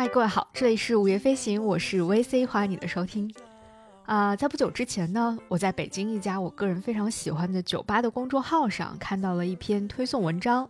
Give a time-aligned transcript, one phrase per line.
[0.00, 3.30] 嗨，各位好，这里是午夜飞行，我是 VC，欢迎你的收听。
[4.06, 10.66] 啊，在不久之前呢，我在北京一家我个人非常喜欢的酒吧的公众号上看到了一篇推送文章，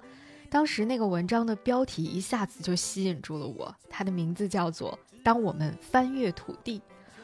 [0.48, 6.80] 当时那个文章的标题一下子就吸引住了我，它的名字叫做《当我们翻越土地》，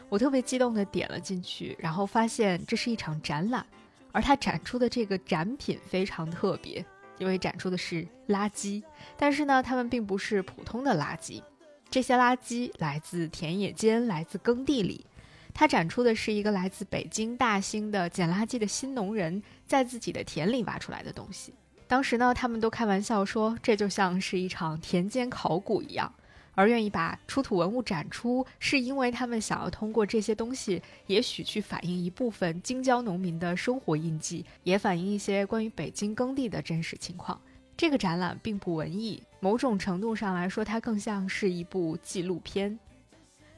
[0.08, 3.66] 我特别激动地点了进去，然后发现这是一场展览，
[4.12, 6.86] 而它展出的这个展品非常特别，
[7.18, 8.80] 因为展出的是垃圾，
[9.16, 11.42] 但是呢，它们并不是普通的垃圾，
[11.88, 15.06] 这些垃圾来自田野间，来自耕地里。
[15.54, 21.54] 他展出的是一个来自北京大兴的捡垃圾的新农人在自己的田里挖出来的东西。
[21.88, 26.12] 当时呢，他们都开玩笑说，这就像是一场田间考古一样。
[26.54, 37.38] 而愿意把出土文物展出，是因为他们想要通过这些东西，也许去反映一部分京郊农民的生活印记，也反映一些关于北京耕地的真实情况。
[37.76, 42.78] 这个展览并不文艺，某种程度上来说，它更像是一部纪录片。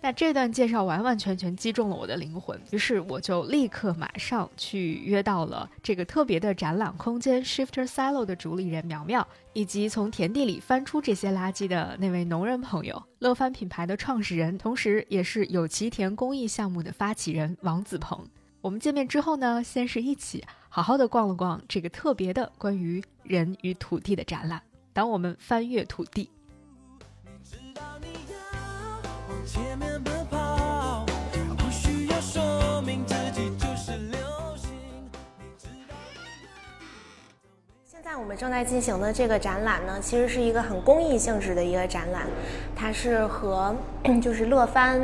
[0.01, 18.25] 那这段介绍完完全全击中了我的灵魂，于是我就立刻马上去约到了这个特别的展览空间 Shifter Silo 的主理人苗苗，以及从田地里翻出这些垃圾的那位农人朋友，乐翻品牌的创始人，同时也是有其田公益项目的发起人王子鹏。
[18.61, 24.61] 我们见面之后呢，先是一起好好的逛了逛这个特别的关于人与土地的展览。
[24.93, 26.29] 当我们翻越土地。
[37.85, 42.27] 现在我们正在进行的这个展览呢，其实是一个很公益性质的一个展览，
[42.75, 43.73] 它是和
[44.21, 45.01] 就是乐翻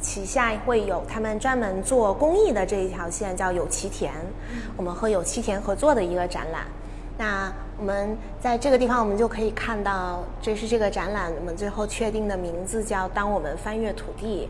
[0.00, 4.12] 旗下会有他们专门做公益的这一条线，叫有其田，
[4.76, 6.62] 我们和有其田合作的一个展览。
[7.16, 14.48] 那我们在这个地方，我们就可以看到，这是这个展览我们最后确定的名字，叫“当我们翻越土地”。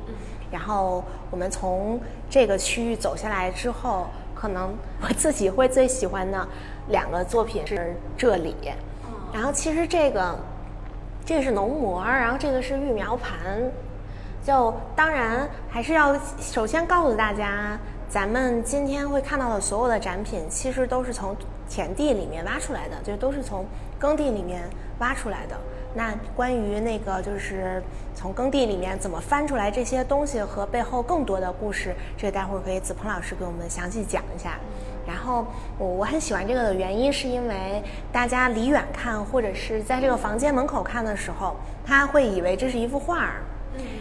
[0.53, 1.99] 然后我们从
[2.29, 6.47] 这个区域走下来之后，可能我自己会最喜欢的
[6.89, 8.55] 两个作品是这里。
[9.33, 10.39] 然后其实这个
[11.25, 13.63] 这个是农模，然后这个是育苗盘。
[14.49, 17.79] 就当然还是要首先告诉大家，
[18.09, 21.37] 咱们今天会看到的所有的展品，其实都是从。
[21.71, 23.63] 田地里面挖出来的，就都是从
[23.99, 24.63] 耕地里面
[25.01, 25.55] 挖出来的。
[25.93, 27.83] 那关于那个就是
[28.15, 34.59] 从耕地里面怎么翻出来这些东西和背后更多的故事，这个待会儿可以子鹏老师给我们详细讲一下。
[35.07, 35.45] 然后
[35.77, 41.55] 我我很喜欢这个的原因，是因为大家离远看或者是在这个房间门口看的时候，
[41.85, 43.43] 他会以为这是一幅画儿。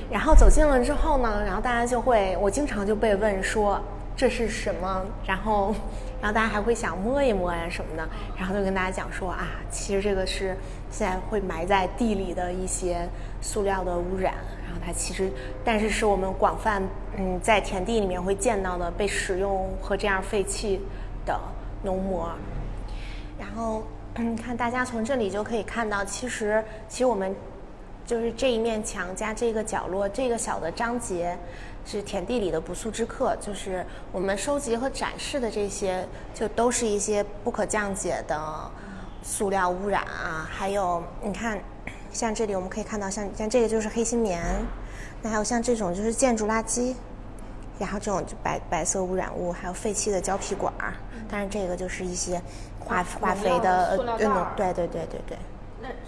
[0.10, 3.82] 然后走近了之后呢，然后大家就会，我经常就被问说
[4.16, 5.74] 这是什么，然后。
[6.20, 10.58] 然后大家还会想摸一摸呀什么的，然后就跟大家讲说啊，其实这个是
[10.90, 13.08] 现在会埋在地里的一些
[13.40, 14.34] 塑料的污染，
[14.66, 15.32] 然后它其实
[15.64, 16.82] 但是是我们广泛
[17.18, 20.82] 嗯在田地里面会见到的被使用和这样废弃
[21.24, 21.40] 的
[21.84, 22.32] 农膜。
[23.38, 23.84] 然后
[24.16, 27.32] 嗯，看大家从这里就可以看到，其实其实我们
[28.08, 31.38] 就是这一面墙加这个角落这个小的章节。
[31.90, 38.70] 是田地里的不速之客，就是我们收集和展示的这些，就都是一些不可降解的
[39.24, 40.46] 塑料污染啊。
[40.52, 41.58] 还有，你看，
[42.12, 44.44] 像这里我们可以看到，像像这个就是黑心棉，
[45.22, 46.94] 那还有像这种就是建筑垃圾，
[47.80, 50.94] 然后这种就白白色污染物，还有废弃的胶皮管儿。
[51.30, 52.42] 当然，这个就是一些
[52.82, 53.98] 化化肥的呃，
[54.58, 55.38] 对对对对对。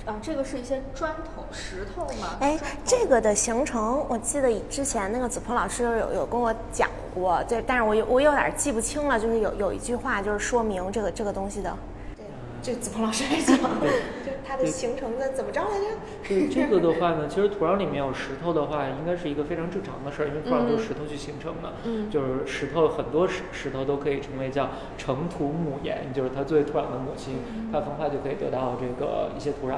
[0.05, 2.37] 啊，这个是一些砖头、石头吗？
[2.39, 11.75] 哎，这个的形成，我记得之前那个子鹏老师有有跟我讲过，对，但是我有我有点记不清了，就是有有一句话就是说明这个这个东西的。
[12.17, 12.25] 对
[12.61, 15.85] 这子鹏老师来讲，就 它的形成的怎么着来着？
[16.27, 21.73] 对这个的话呢，其实土壤里面有石头的话，应该是一个非常正常的事儿，因为土壤都是石头去形成的。
[21.85, 27.35] 嗯，就是石头很多石石头都可以成为叫成土母岩，就是它作为土壤的母亲，
[27.71, 29.75] 它分化就可以得到这个一些土壤。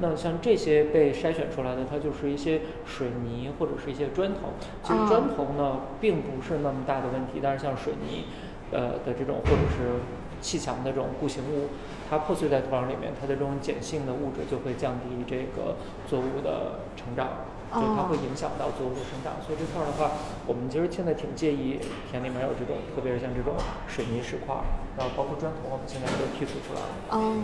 [0.00, 4.54] 那像这些被筛选出来的，它就是一些水泥或者是一些砖头。
[4.82, 8.24] 其实砖头呢并不是那么大的问题，但是像水泥，
[8.72, 10.00] 呃的这种或者是
[10.40, 11.68] 砌墙的这种固形物。
[12.14, 15.74] 它破碎在土壤里面，它的这种碱性的物质就会降低这个
[16.06, 17.26] 作物的成长，
[17.74, 19.34] 就它会影响到作物的生长。
[19.44, 20.12] 所以这块儿的话，
[20.46, 23.54] 我们其实现在挺介意田里面有这种，特别是像这种
[23.88, 24.54] 水泥石块，
[24.96, 26.86] 然后包括砖头，我们现在都剔除出来了。
[27.10, 27.34] 哦，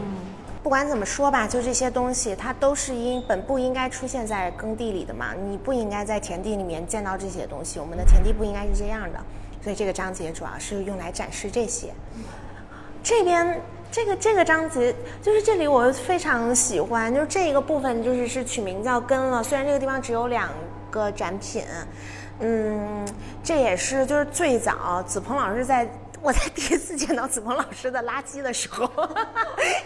[0.62, 9.18] 不管怎么说吧，就这些东西，它都是应本不应该出现在耕地里的嘛，你不应该在田地里面见到这些东西，我们的田地不应该是这样的。
[9.60, 11.88] 所以这个章节主要是用来展示这些。
[13.02, 13.60] 这边
[13.92, 19.42] 这个这个章节就是这里我非常喜欢，就是这一个部分就是是取名叫根了。
[19.42, 20.48] 虽然这个地方只有两
[20.90, 21.64] 个展品，
[22.40, 23.04] 嗯，
[23.42, 25.88] 这也是就是最早子鹏老师在。
[26.22, 28.90] 我在第一次见到子鹏老师的垃圾的时候，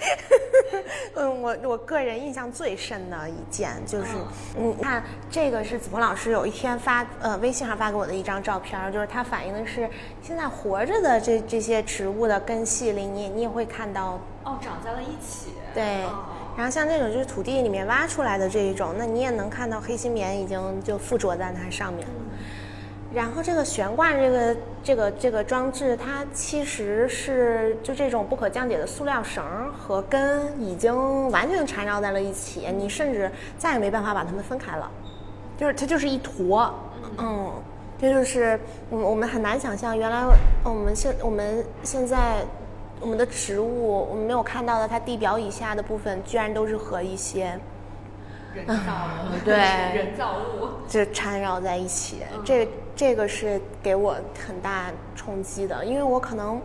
[1.15, 4.13] 嗯，我我个人印象最深的一件就是，
[4.57, 9.89] 你，看这个是子鹏老师有一天发呃微信上发给我的一张照片，就是它反映的是
[10.23, 15.51] 现在活着的这这些植物的根系里，你你也会看到哦，长在了一起。
[15.73, 16.03] 对，
[16.57, 22.15] 然后像这种就是土地里面挖出来的这一种，那你也能看到黑心棉已经就附着在它上面了。
[23.15, 34.91] 然后这个悬挂这个这个这个装置，它其实是就这种不可降解的塑料绳和根已经完全缠绕在了一起，你甚至再也没办法把它们分开了，
[35.57, 36.75] 就是它就是一坨，
[37.19, 37.53] 嗯，
[38.01, 38.59] 这就是
[38.91, 40.25] 我我们很难想象，原来
[40.65, 42.45] 我们现我们现在
[43.01, 47.57] 我们的植物我们没有看到的，它地表以下的部分居然都是和一些。
[48.55, 48.73] 人造
[49.25, 49.57] 物， 对，
[49.95, 50.69] 人造物。
[50.87, 52.23] 就缠绕在一起。
[52.45, 54.15] 这这个是给我
[54.47, 56.61] 很大冲击的，因为我可能，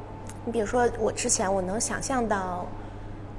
[0.46, 2.66] 你比如说我之前我能想象到，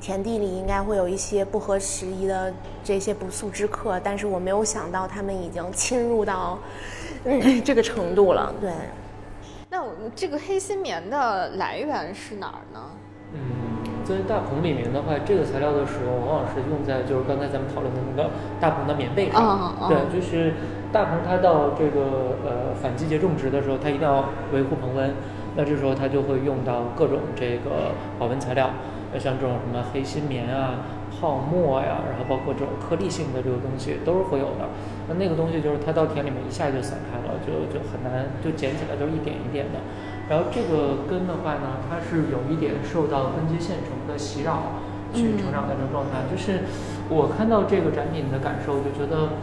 [0.01, 2.53] 田地里应该会有一些不合时宜的
[2.83, 6.59] 这些不速之客，但是我没有想到他们已经侵入到
[7.65, 8.53] 这个程度了。
[8.61, 8.73] 对。
[9.71, 12.81] 那我这个黑心棉的来源是哪儿呢？
[13.35, 13.41] 嗯。
[14.03, 19.89] 在大棚里面的话，这个材料的使用，往往是用在就是刚才咱们讨论的那个大棚的棉被上。
[19.89, 20.55] 对，就是
[20.93, 25.15] 大棚它到这个呃反季节种植的时候，它一定要维护棚温，
[25.57, 28.71] 那这时候它就会用到各种这个保温材料，
[29.19, 30.83] 像这种什么黑心棉啊、
[31.21, 34.67] 泡沫呀，然后包括这种颗粒性的这个东西都是会有的。
[35.09, 39.79] 那那个东西就是它到田里面一下就散开了，就就很难就捡起来都是一点一点的。
[40.29, 44.79] 然后这个根的话呢，它是有一点受到根基线虫的袭扰，
[45.15, 46.23] 去成长的这种状态。
[46.31, 46.67] 就是
[47.09, 49.35] 我看到这个展品的感受，就觉得，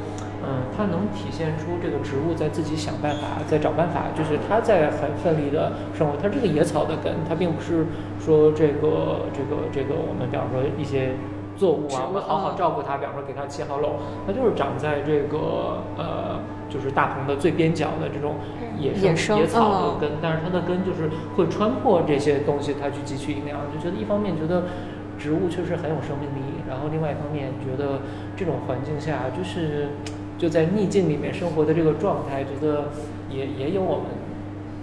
[0.48, 6.16] 嗯，它能体现出这个植物在自己想办法，在找办法，就是它在很奋力的生活。
[6.16, 7.86] 它这个野草的根，它并不是
[8.20, 11.12] 说这个这个这个我们比方说一些
[11.58, 13.96] 作物啊，我们好好照顾它，比方说给它切好垄，
[14.26, 16.40] 它就是长在这个呃，
[16.70, 18.36] 就是大棚的最边角的这种。
[18.80, 23.58] 野生野草的根，但是它的根就是会穿破这些东西，它去汲取营养。
[23.74, 24.66] 就觉得一方面觉得
[25.18, 28.02] 植物确实很有生命力，然后另外一方面觉得
[28.36, 29.90] 这种环境下就是
[30.38, 32.90] 就在逆境里面生活的这个状态，觉得
[33.30, 34.06] 也也有我们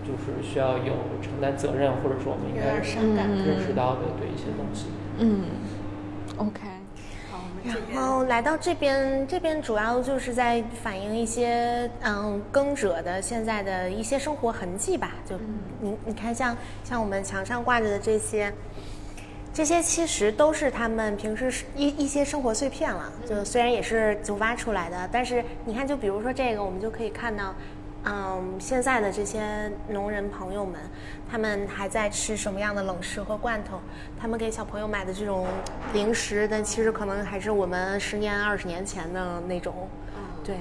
[0.03, 4.87] 就是需要有承担责任，或者说我们应该认识到的对一些东西。
[5.19, 5.45] 嗯
[6.37, 6.61] ，OK。
[7.95, 15.13] 然后来到这边，这边主要就是在反映一些嗯耕者的现在的一些生活痕迹吧。
[15.25, 15.35] 就
[15.81, 16.55] 你你看，像
[16.85, 18.53] 像我们墙上挂着的这些，
[19.55, 23.11] 这些其实都是他们平时一一些生活碎片了。
[23.25, 27.55] 就虽然也是就挖出来的，但是你看，就比如说这个，我们就可以看到。
[28.07, 30.79] 嗯，现在的这些农人朋友们，
[31.31, 33.81] 他们还在吃什么样的冷食和罐头？
[34.21, 35.47] 他们给小朋友买的这种
[35.95, 39.89] 零食，但其实可能还是我们十年、二十年前的那种。
[40.45, 40.55] 对。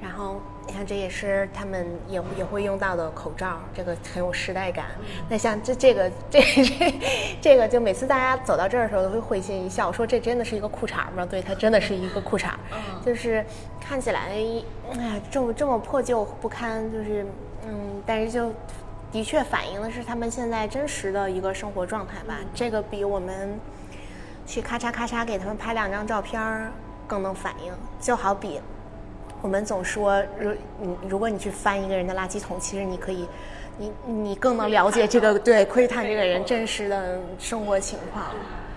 [0.00, 0.40] 然后
[0.72, 4.86] 你看，这也是他们也也会用到的口罩，这个很有时代感。
[5.28, 6.94] 那像这这个这这
[7.42, 11.26] 这个，就每次大家走到这儿的时候，都会会心一笑，说这真的是一个裤衩吗？
[11.30, 12.52] 对，它真的是一个裤衩，
[13.04, 13.44] 就是
[13.78, 14.38] 看起来，哎
[14.96, 17.26] 呀，这么这么破旧不堪，就是
[17.66, 18.50] 嗯，但是就
[19.12, 22.38] 的确反映的是他们现在真实的一个生活状态吧。
[22.54, 23.60] 这个比我们
[24.46, 26.72] 去咔嚓咔嚓给他们拍两张照片
[27.06, 28.58] 更能反映，就好比。
[29.42, 33.28] 我们总说，如你如果你去翻一个人的垃圾桶，其实你可以，
[33.76, 38.26] 你你更能了解这个对窥探这个人真实的生活情况。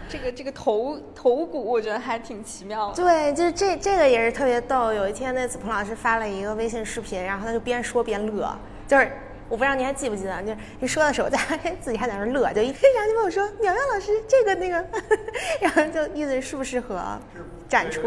[0.10, 2.96] 这个这个头头骨，我觉得还挺奇妙的。
[2.96, 4.92] 对，就是这这个也是特别逗。
[4.92, 8.54] 有一天，那子鹏老师发了一个微信视频，然后他就边说边乐，
[8.88, 9.12] 就是。
[9.48, 14.86] 我不知道你还记不记得，就一说的时候，大家 自己还在那乐，就一然后就问我说：“苗苗老师，这个那个，
[15.62, 17.00] 然后就意思适不适合
[17.70, 18.02] 展出？”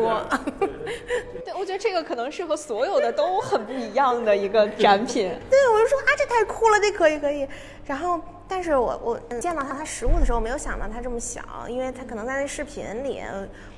[1.44, 5.30] 对，我觉得这个可能是和所有的都很不一样的一个展品。
[5.48, 7.46] 对，我就说啊，这太酷了，这可以可以。
[7.86, 13.22] 然后，但是我我见到它它实物的时候，没有想到它这么小，因为它可能在那视频里，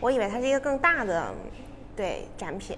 [0.00, 1.26] 我以为它是一个更大的
[1.94, 2.76] 对展品。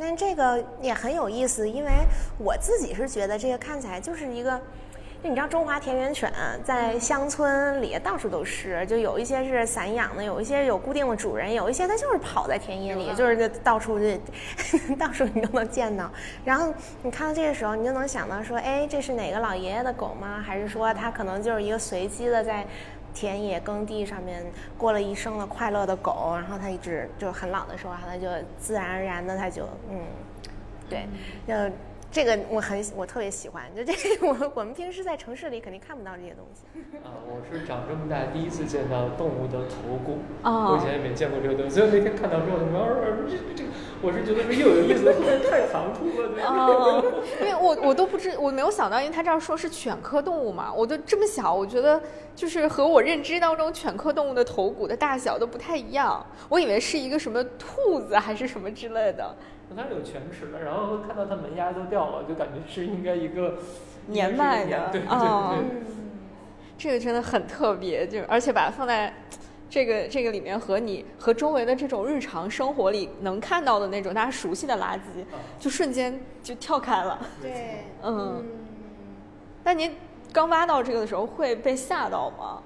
[0.00, 1.90] 但这个也很有意思，因为
[2.38, 4.58] 我自己是觉得这个看起来就是一个，
[5.22, 6.32] 就你知道中华田园犬
[6.64, 14.06] 在乡村里到处都是，就有一些是散养的，有一些有固定的主人，有一些它就是跑在田野里，就是到处就
[14.98, 16.10] 到处你都能见到。
[16.46, 20.42] 然后你看到这个时候，你就能想到说，哎，这是哪个老爷爷的狗吗？
[20.42, 22.66] 还是说它可能就是一个随机的在。
[23.14, 24.44] 田野耕地上面
[24.78, 30.00] 过了一生的快乐的狗，然后它一直就很老的时候，它就自然而然的它就嗯，
[30.88, 31.06] 对，
[31.46, 31.54] 就。
[32.10, 36.62] 这个我很我特别喜欢，就这个我我们平时在城市里肯定看不到这些东西。
[37.06, 42.74] 啊，我是长这么大第一次见到动物的头骨，哦我以前也没见过这个东西，所以那天看到之后，你们
[43.28, 43.70] 这这这个，
[44.02, 52.02] 我是觉得是又有意思，后 面太唐突了，对哦，因为我我都不知我没有想到，因为他这儿说是犬科动物嘛，我都这么小，我觉得
[52.34, 59.32] 就是和我认知当中犬科动物的头骨的大小都不太一样，我以为是一个什么兔子还是什么之类的。
[59.76, 63.58] 它是有犬齿的，然后看到它门牙都掉了，就感觉是应该一个
[64.06, 65.80] 年迈的对对哦对。
[65.80, 65.84] 嗯，
[66.76, 69.14] 这个真的很特别，就而且把它放在
[69.68, 75.24] 这个这个里面和你和周围的这种日常生活里能看到的那种大家熟悉的垃圾，
[75.58, 77.18] 就瞬间就跳开了。
[77.40, 78.44] 对，嗯，
[79.62, 79.94] 那您
[80.32, 82.62] 刚挖到这个的时候会被吓到吗？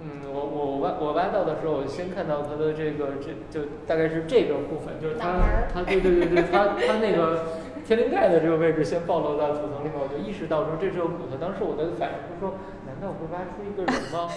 [0.00, 5.40] 嗯，我我挖我挖到的时候，我先看到它的这个这就大概是这个部分，就是它
[5.72, 11.36] 它对对对对，它它那个天灵盖的这个位置先暴露在土层里面，我就意识到说这是个骨头。
[11.40, 14.28] 当时我的反应是说，难道会挖出一个人吗？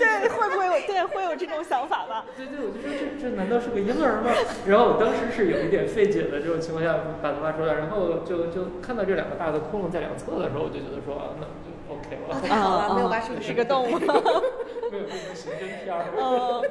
[0.00, 2.24] 对，会不会有对会有这种想法吧？
[2.34, 4.32] 对对，我就说这这难道是个婴儿吗？
[4.66, 13.98] 然后我当时是有一点费解的这种情况下把它挖出来，然后就就看到这两个大的窟窿在两侧的时候，我就觉得说啊，那就 OK 了，太好了，没有挖出是个动物。
[13.98, 16.04] 没有变成刑侦片儿。
[16.18, 16.62] 嗯。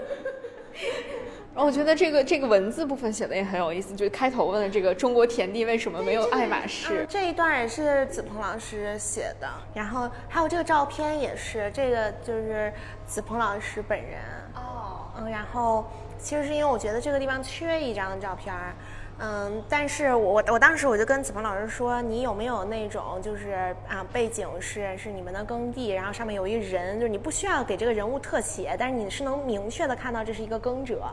[1.53, 7.08] 然后我觉得这个这个文字部分写的也很有意思，就是开头问的这个中国田地为什么没有爱马仕嗯，？
[7.08, 12.74] 这一段也是子鹏老师写的，然后还有这个照片也是，这个就是
[13.05, 14.20] 子鹏老师本人。
[14.55, 15.86] 哦，嗯，然后
[16.17, 18.74] 其实是因为我觉得这个地方缺一张照片儿，
[19.20, 31.03] 嗯，但是我我当时我就跟子鹏老师说，你有没有那种就是啊背景是是你们的耕地，然后上面有一人，就是你不需要给这个人物特写，但是你是能明确的看到这是一个耕者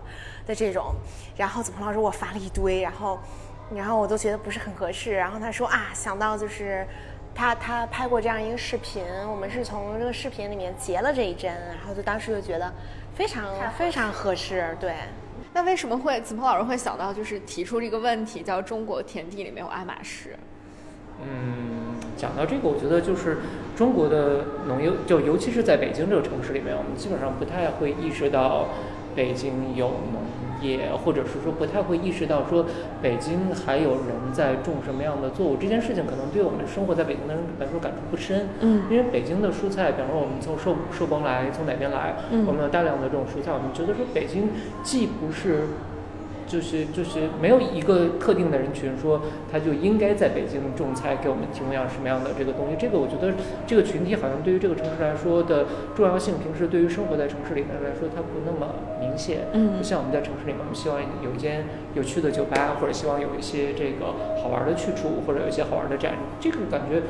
[0.47, 0.95] 的这种。
[1.37, 3.19] 然后子鹏老师我发了一堆，然后
[3.75, 6.87] 然后我都觉得不是很合适，然后他说啊想到就是。
[7.33, 12.71] 他他拍过这样一个视频，我们是从这个视频里面截了这一帧，然后就当时就觉得
[13.15, 14.95] 非常非常合适，对。
[15.53, 20.37] 那为什么会子鹏老师会想到就是提出这个问题，叫中国田地里没有爱马仕？
[21.23, 23.39] 嗯，讲到这个，我觉得就是
[23.77, 28.69] 中国的农业，就尤其是在北京这个城市里面，我们基本上不太会意识到
[29.15, 30.23] 北京有农
[30.61, 32.67] 业，或者是说不太会意识到说
[33.03, 35.57] 北京还有人在种什么样的作物。
[35.57, 38.49] 这件事情可能对我们生活在北京的人来说感触不深。
[38.61, 44.51] 嗯因为北京的蔬菜，比方说我们从寿寿光来，从哪边来，嗯我们有大量的这种蔬菜，我们觉得说北京
[44.83, 45.65] 既不是。
[46.51, 52.75] 就是就是没有一个特定的人群说他就应该在北京种菜，给我们提供样什么样的这个东西。
[52.77, 53.33] 这个我觉得
[53.69, 59.47] 这个群体好像对于这个城市来说的重要性，平时对于生活在城市里面来说，它不那么明显。
[59.53, 61.65] 嗯不像我们在城市里面，我们希望有一间
[61.95, 64.07] 有趣的酒吧，或者希望有一些这个
[64.43, 66.15] 好玩的去处，或者有一些好玩的展。
[66.41, 67.03] 这个感觉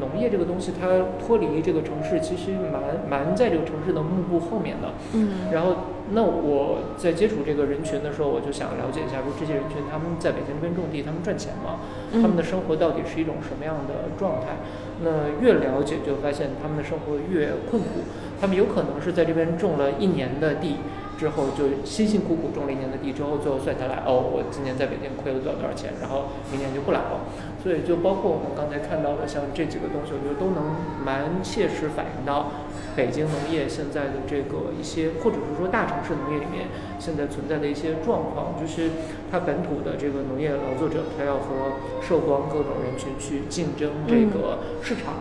[0.00, 0.86] 农业这个东西，它
[1.24, 4.88] 脱离这个城市，其实蛮蛮在这个城市的幕布后面的。
[5.14, 5.76] 嗯然后，
[6.12, 11.80] 那我在接触这个人群的时候，我就想了解一下，说这些人群他们在北京这边种地，他们赚钱吗？
[12.12, 14.56] 嗯他们的生活到底是一种什么样的状态？
[15.04, 18.06] 那越了解，就发现他们的生活越困苦。
[18.40, 20.76] 他们有可能是在这边种了一年的地
[21.18, 27.20] 之后，就辛辛苦苦种了一年的地之后，最后算下来，哦，我今年在北京亏了多少多少钱，然后明年就不来了。
[27.60, 32.67] 所以，就包括我们刚才看到的，像这几个东西，我觉得都能蛮切实反映到
[32.98, 36.66] 北京农业现在的这个一些，或者是说大城市农业里面
[36.98, 38.90] 现在存在的一些状况，就是
[39.30, 45.14] 它本土的这个农业劳作者，他要和受光各种人群去竞争这个市场。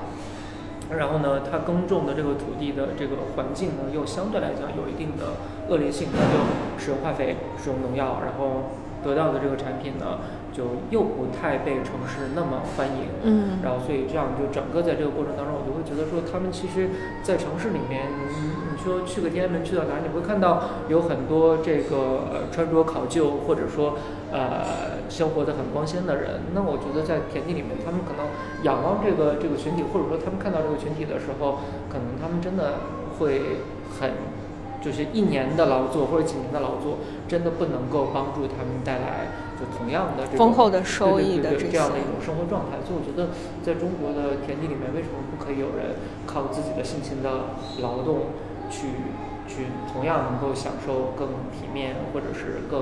[0.98, 5.38] 然后呢，它耕种的这个土地的这个环境呢，又相对来讲有一定的
[5.70, 8.72] 恶劣性，它就使用化肥、使用农药，然后
[9.04, 10.18] 得到的这个产品呢，
[10.58, 13.14] 就又不太被城市那么欢迎。
[13.22, 16.90] 嗯然后所以这样就整个在这个过程当中，我就会觉得说，他们其实，
[17.22, 24.00] 在城市里面，你你说去个天安门去到哪儿，你会看到有很多这个呃穿着考究，或者说
[24.32, 26.42] 呃生活的很光鲜的人。
[26.56, 28.26] 那我觉得在田地里面，他们可能
[28.64, 32.82] 仰望这个这个群体，或者说他们看到这个群体的时候，可能他们真的
[33.20, 33.62] 会
[34.02, 34.12] 很。
[34.80, 39.28] 就是一年的劳作或者几年的劳作，真的不能够帮助他们带来
[39.60, 42.78] 就同样的这种丰厚的收益的这样的一种生活状态。
[42.86, 43.34] 所以我觉得，
[43.66, 48.32] 在中国的田地里面，为什么不可以有人靠自己的辛勤的劳动
[48.70, 48.88] 去
[49.48, 52.82] 去同样能够享受更体面或者是更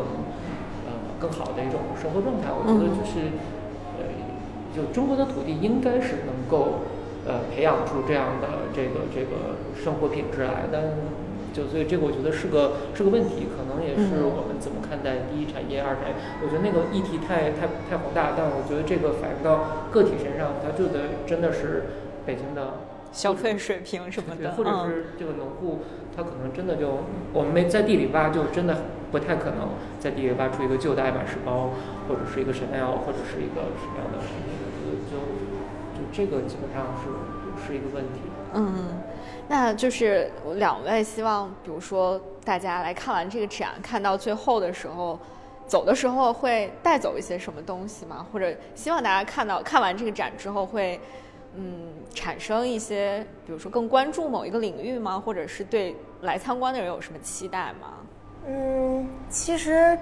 [0.83, 2.49] 呃更好的一种生活状态？
[2.51, 3.31] 我觉得嗯就是、
[3.97, 4.03] 呃，
[4.75, 6.83] 就中国的土地应该是能够
[7.25, 10.81] 呃培养出这样的这个这个生活品质来，但
[11.55, 16.15] 就所以这个我觉得是个是个问题，可能也是我们怎么看待第一产业、二产业。
[16.43, 22.83] 我觉得那个议题太太太宏大，但我觉得这个反映到个体身上，它就得真的是北京的
[23.15, 31.71] 消费水平什么的，或者是这个农户，他可能真的就我们没在地里挖，就真的不太可能在地里挖出一个旧的爱马仕包，
[32.09, 34.19] 或者是一个 Chanel，或者是一个什么样的。
[34.83, 35.23] 就就
[36.11, 37.07] 这个基本上是
[37.63, 38.19] 是一个问题。
[38.53, 39.01] 嗯，
[39.47, 45.19] 那就是两位希望，比如说大家来看完这个展，看到最后的时候，
[45.67, 48.25] 走的时候会带走一些什么东西吗？
[48.31, 50.99] 或者希望大家看到看完这个展之后会。
[51.57, 55.17] 嗯，产生一些，比如说更关注某一个领域吗？
[55.17, 57.93] 或者是对来参观的人有什么期待吗？
[58.45, 59.97] 嗯，其实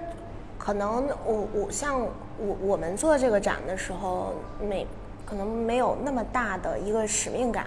[0.58, 4.34] 可能我我像我我们做这个展的时候，
[4.68, 4.84] 没
[5.24, 7.66] 可能没有那么大的一个使命感。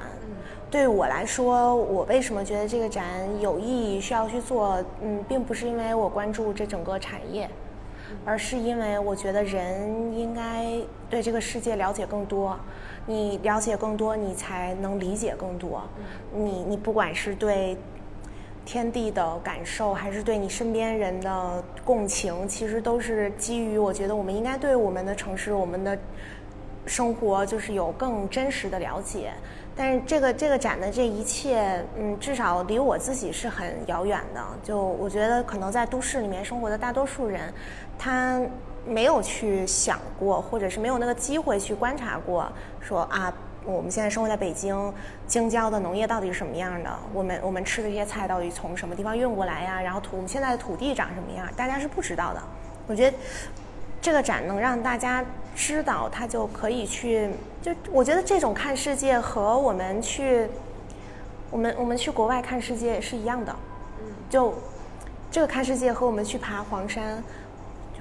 [0.70, 3.06] 对我来说，我为什么觉得这个展
[3.40, 4.84] 有意义，需要去做？
[5.02, 7.50] 嗯，并不是因为我关注这整个产业，
[8.26, 10.66] 而是因为我觉得人应该
[11.10, 12.60] 对这个世界了解更多。
[13.06, 15.82] 你了解更多，你才能理解更多。
[16.36, 17.78] 你你不管是对
[18.66, 25.98] 天地的感受，还是对你身边人的共情，其实都是基于我觉得我们应该对我们的城市、我们的
[26.86, 29.32] 生活，就是有更真实的了解。
[29.78, 34.44] 但是这个这个展的这一切，嗯，至少离我自己是很遥远的。
[34.64, 37.54] 就我觉得，可能在都市里面生活的大多数人，
[37.98, 38.42] 他。
[38.90, 43.34] 没有去想过，或者是没有那个机会去观察过，说啊，
[43.66, 44.94] 我们现在生活在北京，
[45.28, 46.90] 京郊的农业到底是什么样的？
[47.14, 49.82] 我们我们吃的这些菜到底从什么地方运过来呀？
[49.82, 51.46] 然后土我们现在的土地长什么样？
[51.54, 52.42] 大家是不知道的。
[52.88, 53.18] 我觉得
[54.02, 55.24] 这个展能让大家
[55.56, 57.30] 知道，他就可以去。
[57.62, 60.48] 就我觉得这种看世界和我们去，
[61.50, 63.56] 我们我们去国外看世界是一样的。
[64.30, 64.54] 就
[65.32, 67.24] 这个看世界和我们去爬黄山。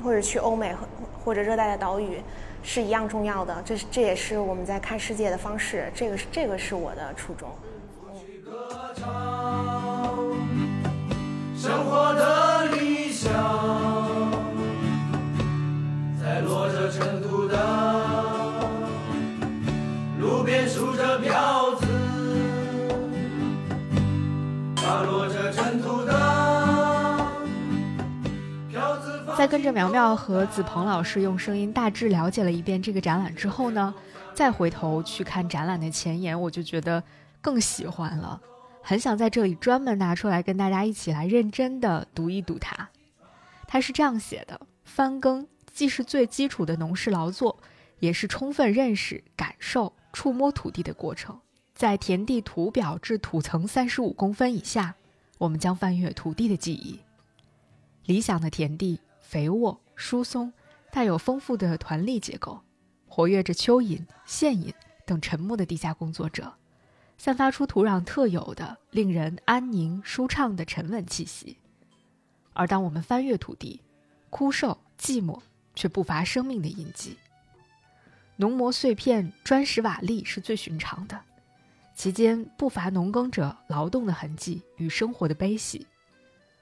[0.04, 0.87] 或者去欧美或
[1.24, 2.20] 或者热带的岛屿
[2.62, 7.48] 是一样重要的，这是这也是我们在看世界的方式，这个是这个是我的初衷。
[11.56, 13.32] 生活的理想，
[16.26, 17.56] 在落着尘土的
[20.18, 21.86] 路边数着票子，
[24.74, 27.26] 把落着尘土的。
[29.38, 33.94] 在跟着苗苗和子鹏老师用声音大致了解了一遍这个展览之后呢，
[34.34, 37.00] 再回头去看展览的前言，我就觉得
[37.40, 38.40] 更喜欢了，
[38.82, 42.88] 很想在这里专门拿出来跟大家一起来认真的读一读它。
[43.68, 47.58] 它是这样写的：翻耕既是最基础的农事劳作，
[47.98, 51.38] 也是充分认识、感受、触摸土地的过程。
[51.74, 54.94] 在田地土表至土层三十五公分以下，
[55.36, 57.00] 我们将翻阅土地的记忆。
[58.06, 58.98] 理想的田地。
[59.20, 60.52] 肥沃、疏松，
[60.92, 62.60] 带有丰富的团粒结构，
[63.08, 64.72] 活跃着蚯蚓、线蚓
[65.04, 66.54] 等沉默的地下工作者，
[67.18, 71.58] 散发出土壤特有的、令人安宁舒畅的沉稳气息。
[72.52, 73.82] 而当我们翻阅土地，
[74.30, 75.40] 枯瘦、寂寞，
[75.76, 77.16] 却不乏生命的印记。
[78.34, 81.20] 农磨碎片、砖石瓦砾是最寻常的，
[81.94, 85.86] 其间不乏农耕者劳动的痕迹与生活的悲喜。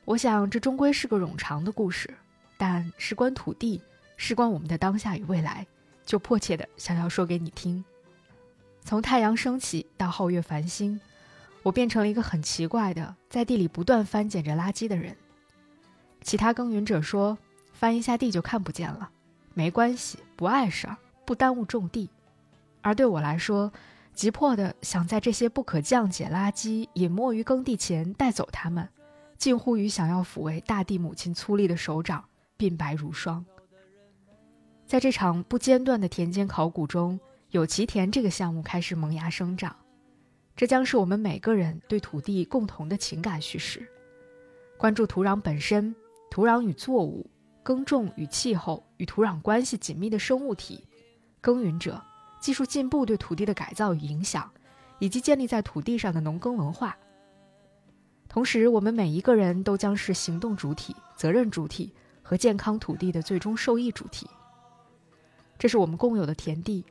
[0.05, 2.13] 我想，这终归是个冗长的故事。
[2.57, 3.83] 但事关土地，
[4.17, 5.67] 事关我们的当下与未来，
[6.07, 7.85] 就迫切的想要说给你听。
[8.85, 11.01] 从太阳升起到皓月繁星，
[11.65, 15.17] 我变成了一个很奇怪的，在地里不断翻捡着垃圾的人。
[16.21, 17.37] 其他耕耘者说，
[17.75, 19.11] 翻一下地就看不见了，
[19.53, 22.09] 没关系，不碍事儿，不耽误种地。
[22.81, 23.71] 而对我来说，
[24.15, 28.89] 急迫的想在这些不可降解垃圾隐没于耕地前带走它们，
[29.37, 32.25] 近乎于想要抚慰大地母亲粗粝的手掌。
[32.57, 33.45] 鬓白如霜。
[34.87, 37.19] 在这场不间断的田间考古中，
[37.51, 39.75] 有其田这个项目开始萌芽生长。
[40.55, 43.85] 这将是我们每个人对土地共同的情感叙事。
[44.79, 45.95] 关注土壤本身、
[46.31, 47.27] 土壤与作物、
[47.65, 50.87] 耕种与气候与土壤关系紧密的生物体、
[51.41, 52.01] 耕耘者、
[52.39, 54.49] 技术进步对土地的改造与影响，
[55.01, 56.97] 以及建立在土地上的农耕文化。
[58.29, 61.93] 同时，我们每一个人都将是行动主体、责任主体。
[62.27, 64.27] 和健康土地的最终受益主体，
[65.59, 66.83] 这是我们共有的田地。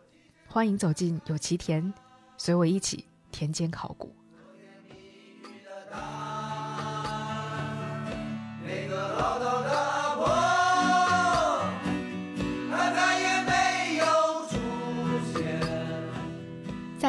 [0.47, 1.91] 欢迎走进有其田，
[2.38, 4.15] 随我一起田间考古。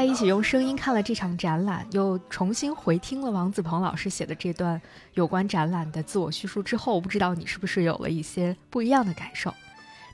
[0.04, 4.80] 一起用声音看了这场展览，又重新回听了王子鹏老师写的这段
[5.14, 9.52] 有关展览的自我叙述之后，不知道你是不是有了一些不一样的感受？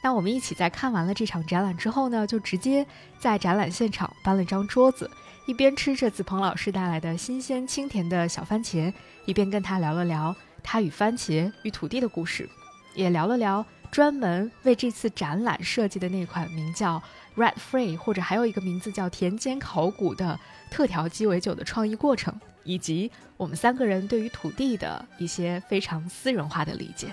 [0.02, 2.86] 那我们一起在看完了这场展览之后呢，就直接
[3.18, 5.10] 在展览现场搬了张桌子，
[5.46, 8.92] 一边吃着子鹏老师带来的新鲜清甜的小番茄，
[9.26, 12.48] 一边跟他聊了聊他与番茄与土地的故事，
[12.94, 17.02] 也聊了聊专门为这次展览设计的那款名叫
[17.36, 20.38] Red Free，或者还有一个名字叫田间考古的
[20.70, 27.08] 特调鸡尾酒的创意过程，以及我们三个人对于土地的一些非常私人化的理解。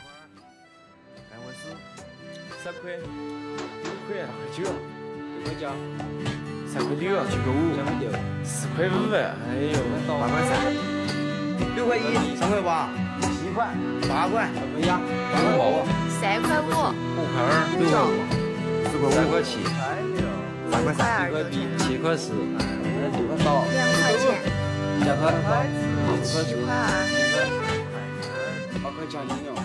[2.64, 3.00] 三块，六
[4.08, 4.64] 块，二块九，
[5.38, 5.64] 六块九，
[6.68, 7.72] 三块六，七块五，
[8.44, 10.52] 四块五，哎呦，八块三，
[11.76, 12.90] 六块一，三块八，
[13.22, 13.72] 七块，
[14.10, 15.00] 八块，怎么样，
[15.32, 15.86] 八块五，
[16.20, 17.50] 三块五，五块二，
[17.80, 18.12] 六块五，
[18.86, 19.52] 四块五，三块七，
[20.72, 24.24] 三块三，一块比，七块四，六块八，两块钱，
[25.06, 25.50] 两块八，
[26.24, 26.72] 七块二，
[28.84, 29.57] 八块加一了。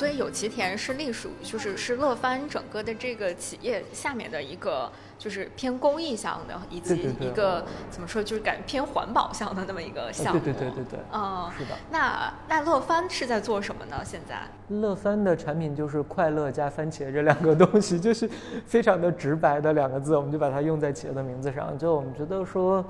[0.00, 10.40] 所以有其田是隶属，就是是乐翻整个的这个企业下面的一个，就是偏公益向的，以及一个怎么说，就是感觉偏环保向的那么一个项目。
[10.40, 11.00] 对对对对对。
[11.12, 11.76] 嗯，是的。
[11.90, 14.00] 那那乐翻是在做什么呢？
[14.02, 14.40] 现在？
[14.68, 18.26] 乐翻的产品就是快乐加番茄这两个东西，就是
[18.64, 21.76] 非常的直白的两个字，我们就把它用在企业的名字上。
[21.76, 22.82] 就我们觉得说。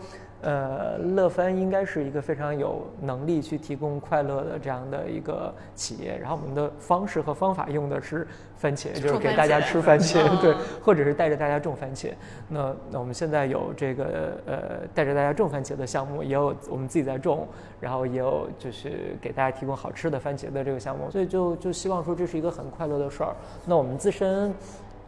[0.43, 6.17] 呃，乐翻应该是一个非常有能力去提供快乐的这样的一个企业。
[6.17, 8.27] 然后我们的方式和方法用的是
[8.57, 12.13] 番茄，就是给大家吃番茄，对，或者是带着大家种番茄。
[12.49, 14.59] 那那我们现在有这个呃
[14.95, 17.47] 带着大家种番茄的项目，也有我们自己在种，
[17.79, 21.11] 然后也有就是给大家提供好吃的番茄的这个项目。
[21.11, 23.37] 所以就就希望说这是一个很快乐的事儿。
[23.67, 24.55] 那我们自身。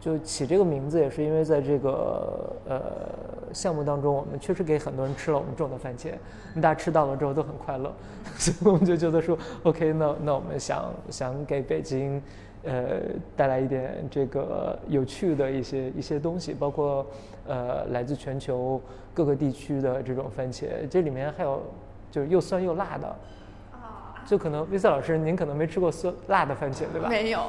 [0.03, 2.81] 就起这个名字也是因为在这个呃
[3.53, 6.11] 项目当中，我们确实给很多人吃了我们种的番茄，
[6.55, 7.89] 大家吃到了之后都很快乐，
[8.37, 12.21] 所以我们就觉得说，OK，那那我们想想给北京，
[12.65, 12.99] 呃
[13.37, 17.05] 带来一点这个有趣的一些一些东西，包括
[17.47, 18.81] 呃来自全球
[19.13, 21.63] 各个地区的这种番茄，这里面还有
[22.11, 23.15] 就是又酸又辣的，
[24.25, 27.07] 就可能 s 老师您可能没吃过酸辣的番茄对吧？
[27.07, 27.39] 没有。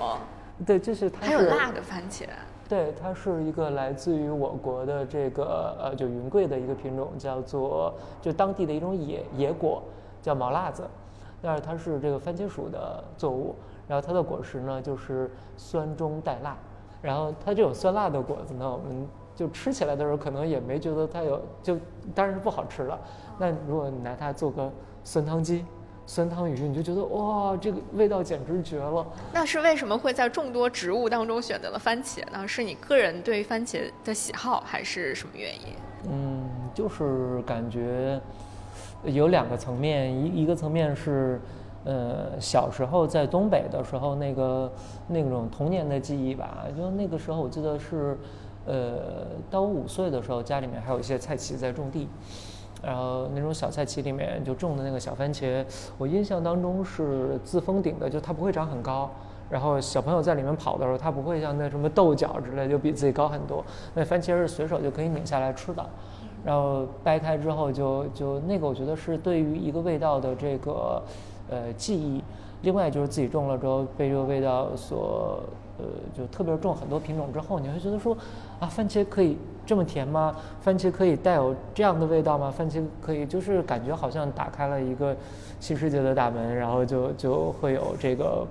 [0.65, 2.25] 对，就是它还有辣的番茄。
[2.69, 9.83] 对，它是一个来自于我国的这个呃，就云贵的一个品种，叫做就当地的一种野野果，
[10.23, 10.83] 叫毛辣子。
[11.43, 13.55] 但是它是这个番茄属的作物，
[13.87, 16.57] 然后它的果实呢就是酸中带辣。
[17.03, 21.77] 然后它这种酸辣的果子呢，我们就吃起来的时候可能也没觉得它有，就
[22.15, 22.99] 当然是不好吃了。
[23.39, 24.71] 那如果你拿它做个
[25.03, 25.67] 酸汤鸡。
[26.07, 29.07] 酸汤鱼，你就觉得哇，这个味道简直绝了。
[29.33, 32.47] 那是为什么会在众多植物当中选择了番茄呢？
[32.47, 35.69] 是你个人对番茄的喜好，还是什么原因？
[36.11, 38.21] 嗯，就是感觉
[39.05, 41.41] 有两个层面，一一个层面是，
[41.85, 44.71] 呃，小时候在东北的时候，那个
[45.09, 46.67] 那种童年的记忆吧。
[46.77, 48.19] 就那个时候，我记得是，
[48.67, 52.07] 呃，到我五岁的时候，家里面还有一些菜畦在种地。
[52.85, 55.65] 然后那种小菜畦里面就种的那个小番茄，
[55.97, 59.11] 我印象当中是自封顶的，就它不会长很高。
[59.51, 63.65] 然后小朋友在里面跑的时候，它不会像那什么豆角之类就比自己高很多。
[63.95, 65.85] 那番茄是随手就可以拧下来吃的，
[66.45, 71.03] 然后掰开之后就就那个我觉得是对于一个味道的这个
[71.49, 72.23] 呃记忆。
[72.63, 75.41] 另外就是自己种了之后被这个味道所。
[75.77, 75.85] 呃，
[76.17, 78.17] 就特别种很多品种之后，你会觉得说，
[78.61, 80.35] 啊，番茄可以这么甜吗？
[80.61, 82.51] 番茄可以带有这样的味道吗？
[82.51, 85.17] 番茄可以就是感觉好像打开了一个
[85.61, 88.47] 新世界的大门，然后就就会有这个，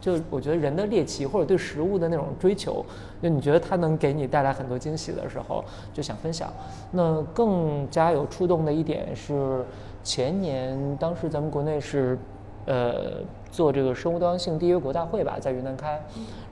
[0.00, 2.84] 就我觉得人的猎奇或者对食物的那种追求，
[3.22, 6.52] 就你觉得它能给你带来很多惊喜的时候，就想分享。
[6.90, 9.64] 那更加有触动的一点是，
[10.02, 12.18] 前年当时咱们国内是。
[12.66, 16.00] 呃，做这个生物多样性缔约国大会吧，在云南开。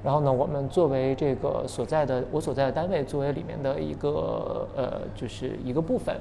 [0.05, 6.17] 然后呢，我们作为这个所在的我所在的单位，作为里面的一个呃，就是一个部分，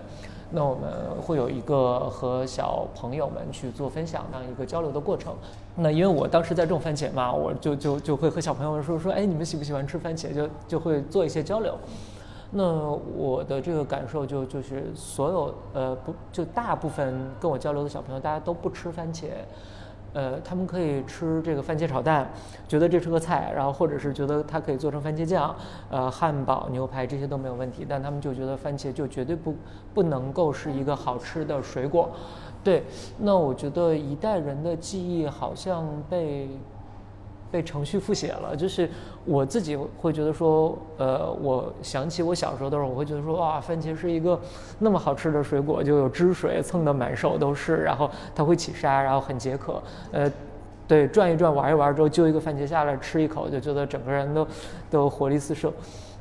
[0.52, 5.34] 那我们会有一个和小朋友们去做分享，当一个交流的过程。
[5.76, 10.34] 那因为我当时在种番茄嘛，我就就就会和小朋友们说说，哎，你们喜不喜欢吃番茄？
[10.34, 11.76] 就就会做一些交流。
[12.52, 12.64] 那
[13.16, 19.28] 我的这个感受就就是所有呃不就大部分跟我交流的小朋友，大家都不吃番茄。
[20.14, 22.30] 呃，他们可以吃这个番茄炒蛋，
[22.68, 25.56] 觉得这是个菜，然后或者是觉得它可以做成番茄酱，
[25.90, 29.56] 呃，汉堡、牛排这些都没有问题，但他们就觉得番茄就绝对不
[29.94, 32.10] 不能够是一个好吃的水果。
[32.64, 32.84] 对，
[33.18, 36.48] 那我觉得一代人的记忆好像被
[37.52, 38.56] 被程序复写了。
[38.56, 38.90] 就是
[39.26, 44.40] 我自己会觉得说，呃，我想起我小时候的时候，我会觉得说，哇，番茄是一个
[44.80, 50.32] 那么好吃的水果，就有汁水蹭得满手都是，然后它会起沙，然后很解渴，呃。
[50.88, 54.48] 对，转一转，玩一玩之后，揪一个番茄下来吃一口，就觉得整个人都
[54.90, 55.72] 都活力四射。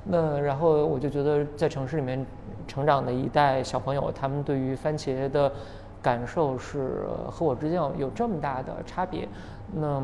[0.05, 2.25] 那然后我就觉得，在城市里面
[2.69, 5.51] 成长的一代小朋友，他们对于番茄的
[6.01, 9.29] 感受是和我之间有这么大的差别。
[9.73, 10.01] 那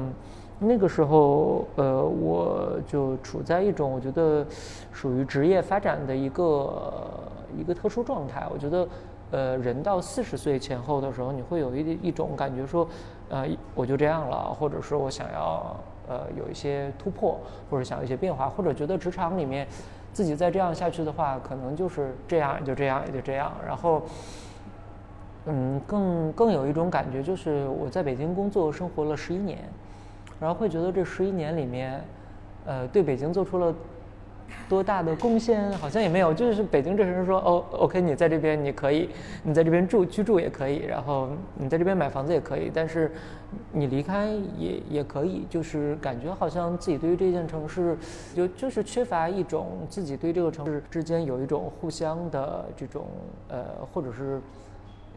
[0.58, 4.46] 那个时候，呃，我就处在一种我觉得
[4.92, 6.92] 属于职业发展的一个
[7.58, 8.46] 一个特殊状态。
[8.52, 8.86] 我觉得。
[9.32, 12.86] 呃，人到四十岁前后的时候，你会有一一种感觉说，
[13.28, 15.76] 呃，我就这样了，或者说我想要
[16.08, 17.36] 呃有一些突破，
[17.68, 19.66] 或者想要一些变化，或者觉得职场里面
[20.12, 23.50] 自己再这样下去的话，可能就是这样，就这样，也就这样。
[23.66, 24.02] 然后，
[25.46, 29.58] 嗯，更更有一种感觉就是我在北京工作生活了十一年，
[30.40, 32.02] 然后会觉得这十一年里面，
[32.64, 33.74] 呃，对北京做出了。
[34.68, 39.10] 多大的贡献好像也没有，就是北京这些人说哦，OK，你在这边你可以，
[39.42, 43.10] 你在这边住居住也可以，然后你在这边买房子也可以，但是
[43.72, 47.96] 你离开也也可以，就是感觉好像自己对于这件城市，
[48.34, 53.06] 就就是缺乏一种自己对这个城市之间有一种互相的这种
[53.48, 54.40] 呃，或者是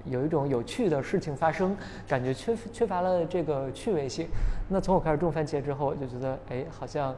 [0.06, 1.76] 有一种有趣的事情发生，
[2.08, 4.28] 感觉缺缺乏了这个趣味性。
[4.68, 7.16] 那从我开始种番茄之后，我就觉得哎，好像。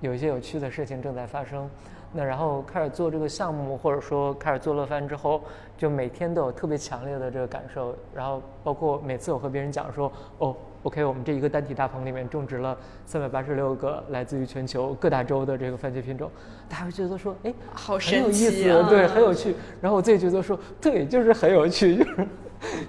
[0.00, 1.70] 有一些有趣的事情正在发生，
[2.12, 5.40] 那然后开始做这个项目，或者说开始做乐番之后，
[5.78, 7.94] 就每天都有特别强烈的这个感受。
[8.12, 16.30] 然后包括每次我和别人讲说，哦，OK，我们这一个单体大棚里面种植了三百八十六个来自于全球各大洲的这个番茄品种，
[16.68, 19.54] 大家会觉得说，哎，好很有意思，对，很有趣。
[19.80, 22.28] 然后我自己觉得说，对，就是很有趣，就是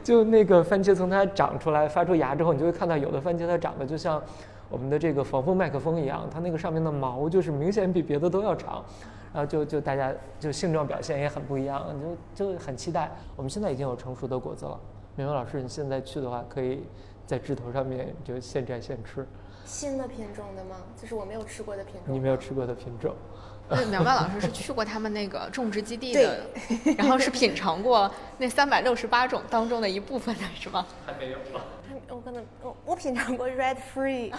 [0.04, 4.22] 就那个番茄从它长出来发出芽之后，你就会看到有的番茄它长得就像。
[4.70, 8.84] 我们的这个防风麦克风一样，它那个上面的毛就是明显比别的都要长，
[9.32, 11.86] 然后就就大家就性状表现也很不一样，
[12.34, 13.12] 就就很期待。
[13.36, 14.80] 我们现在已经有成熟的果子了，
[15.16, 16.82] 明文老师，你现在去的话，可以
[17.26, 19.26] 在枝头上面就现摘现吃。
[19.66, 20.76] 新的品种的吗？
[21.02, 22.14] 就是我没有吃过的品种。
[22.14, 23.16] 你没有吃过的品种。
[23.70, 26.46] 对，苗苗老师是去过他们那个种植基地的，
[26.98, 30.86] 然后是品尝过那三百六十八种当中的一部分的是吗？
[31.06, 31.64] 还没有吧。
[32.10, 34.32] 我可能我我品尝过 red free，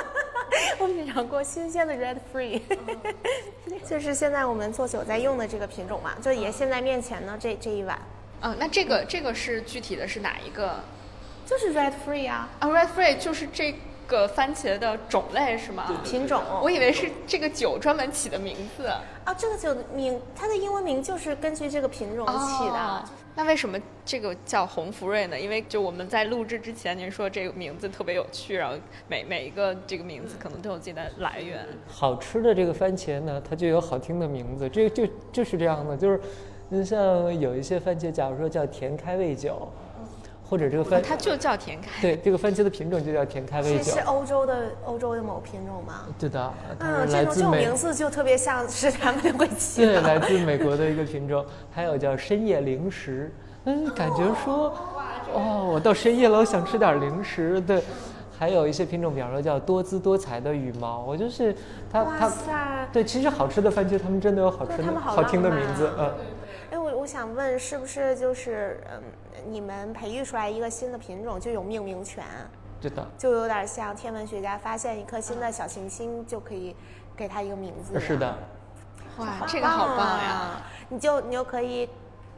[0.80, 2.62] 我品尝过新鲜的 red free，
[3.84, 7.98] 就是现在我们做酒在用的这个品种嘛，就也现在面前呢这这一碗。
[8.40, 10.82] 嗯，那这个这个是具体的是哪一个？
[11.46, 12.46] 就是 red free 啊。
[12.58, 13.74] 啊，red free 就是这。
[14.08, 15.84] 个番茄的种类是吗？
[16.04, 19.34] 品种，我以为是这个酒专门起的名字啊。
[19.36, 23.04] 这个酒的名，它的英文名就是根据这个品种起的。
[23.34, 25.36] 那为什么这个叫红福瑞呢？
[25.36, 28.76] 因为就我们在录制之前，您说这个名字特别有趣，然后
[29.08, 31.66] 每每一个这个名字可能都有自己的来源。
[31.88, 35.96] 好吃的这个番茄呢，它就有好听的名字，这就就是这样的。
[35.96, 36.20] 就是，
[36.68, 39.68] 你像有一些番茄，假如说叫甜开胃酒。
[40.48, 42.00] 或者这个番，它就叫甜开。
[42.00, 43.92] 对，这个番茄的品种就叫甜开胃酒。
[43.92, 46.06] 是欧洲的欧洲的某品种吗？
[46.18, 46.52] 对的。
[46.78, 50.00] 嗯，这种这种名字就特别像是他们会起的。
[50.00, 51.44] 对，来自美国的一个品种。
[51.72, 53.32] 还有叫深夜零食，
[53.64, 54.72] 嗯，感觉说，
[55.34, 57.60] 哦，我到深夜了，我想吃点零食。
[57.62, 57.82] 对，
[58.38, 61.52] 还有一些品种，比方说叫多姿多彩的羽毛，我就是
[61.92, 62.32] 它它。
[62.92, 66.14] 对，其实好吃的番茄，它们真的有好吃的好听的名字，嗯。
[67.06, 69.00] 我想问，是不是就是嗯，
[69.46, 72.24] 你们培育出来一个新的品种就有命名权？
[72.80, 76.74] 对的，就有点像天文学家发现一颗新的小行星，就可以
[77.16, 78.00] 给它一个名字。
[78.00, 78.36] 是的，
[79.18, 80.62] 哇，这个好棒呀！
[80.88, 81.88] 你就你就可以。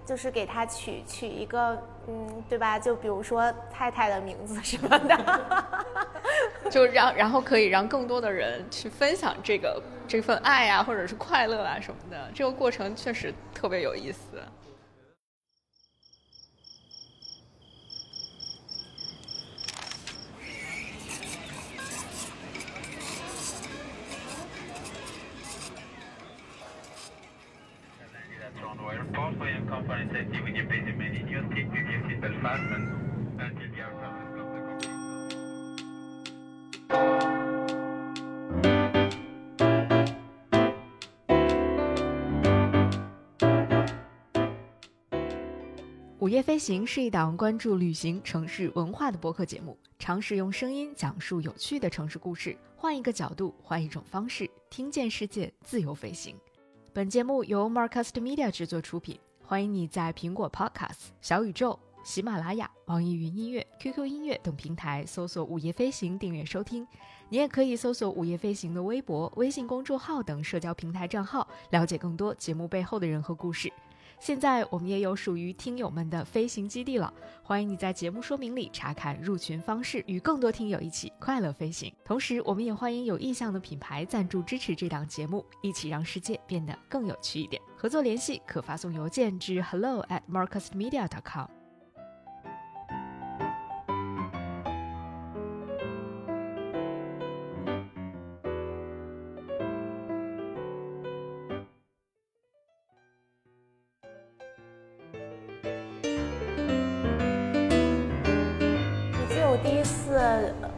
[0.09, 2.79] 就是给他取取一个，嗯，对吧？
[2.79, 5.93] 就比如说太太的名字什么的，
[6.73, 12.31] 就让然后可以让更多的人去分享这个这份爱啊，或者是快乐啊什么的。
[12.33, 14.43] 这个过程确实特别有意思。
[46.21, 56.35] 午夜飞行是一档关注旅行、城市文化的播客节目，尝试用声音讲述有趣的城市故事，换一个角度，换一种方式，听见世界，自由飞行。
[56.93, 61.79] 本节目由 Marcast Media 制作出品，欢迎你在苹果 Podcast、小宇宙。
[62.05, 66.87] 喜马拉雅、网易云音乐、QQ 音乐等平台搜索“午夜飞行”订阅收听。
[67.31, 73.73] 你也可以搜索“午夜飞行”的微博、微信公众号等社交平台账号，了解更多节目背后的人和故事。
[74.21, 81.93] 现在我们也有属于听友们的飞行基地了，欢迎你在节目说明里查看入群方式，与更多听友一起快乐飞行。
[82.05, 87.61] 同时，我们也欢迎有意向的品牌赞助支持这档节目，一起让世界变得更有趣一点。
[87.77, 91.58] 合作联系可发送邮件至 hello at marcusmedia.com。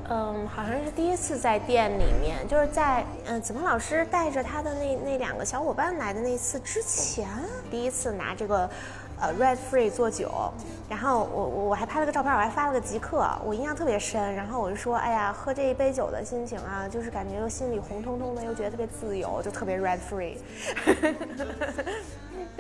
[0.09, 7.29] 嗯，好像是第一次在店里面，就是在嗯子鹏老师带着他的那那两个小伙伴来的那次之前，
[7.70, 8.68] 第一次拿这个
[9.20, 10.53] 呃 Red Free 做酒，
[10.88, 14.35] 然后我我我还拍了个照片，我还发了个即刻，我印象特别深。
[14.35, 20.37] 然后我就说，哎呀，喝这一杯酒的心情啊，就是感觉又心里红彤彤的，又觉得特别自由，就特别 Red Free。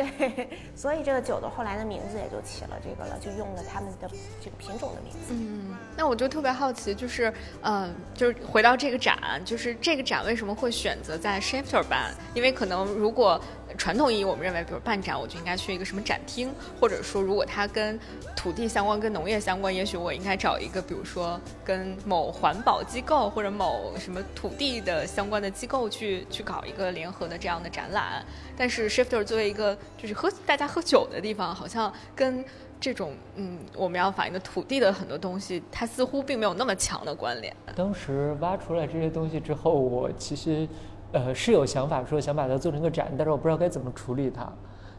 [0.00, 4.08] 对，所以这个酒的后来的名字也就起了这个了，就用了他们的
[4.40, 5.34] 这个品种的名字。
[5.34, 7.32] 嗯，那我就特别好奇，就是，
[7.62, 12.14] 嗯，就是回到这个展，就是这个展为什么会选择在 Shifter 办？
[12.34, 13.40] 因为可能如果。
[13.76, 17.98] 传统意义，我们认为，比如办展，我就应该去一个什么展厅，或者说，如果它跟
[18.36, 28.24] 土地相关、跟农业相关，也许我应该找一个，比如说跟某环保机构或者某什么土地的相关的机构去 去搞一个联合的这样的展览。
[28.56, 32.44] 但是 Shifter 作为一个就是喝大家喝酒的地方，好像跟
[32.80, 37.54] 这种嗯我们要反映的土地的很多东西，它似乎并没有那么强的关联。
[37.74, 40.68] 当时挖出来这些东西之后，我其实。
[41.12, 44.50] 呃，是有想法说想把它做成个展，但是我不知道该怎么处理它。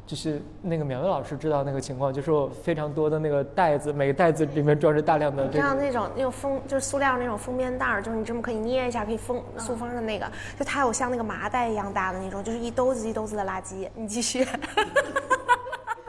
[0.03, 5.49] 就是那个苗苗老师知道那个情况，就是我非常多的那个袋子，每个袋子里面装着大量的。
[5.53, 13.87] 像那种那种封，就是塑料那种封面袋儿，就是你这么可以捏一下可以封塑封的那个，就它有像那个麻袋一样大的那种，就是一兜子一兜子的垃圾。
[13.95, 14.45] 你继续。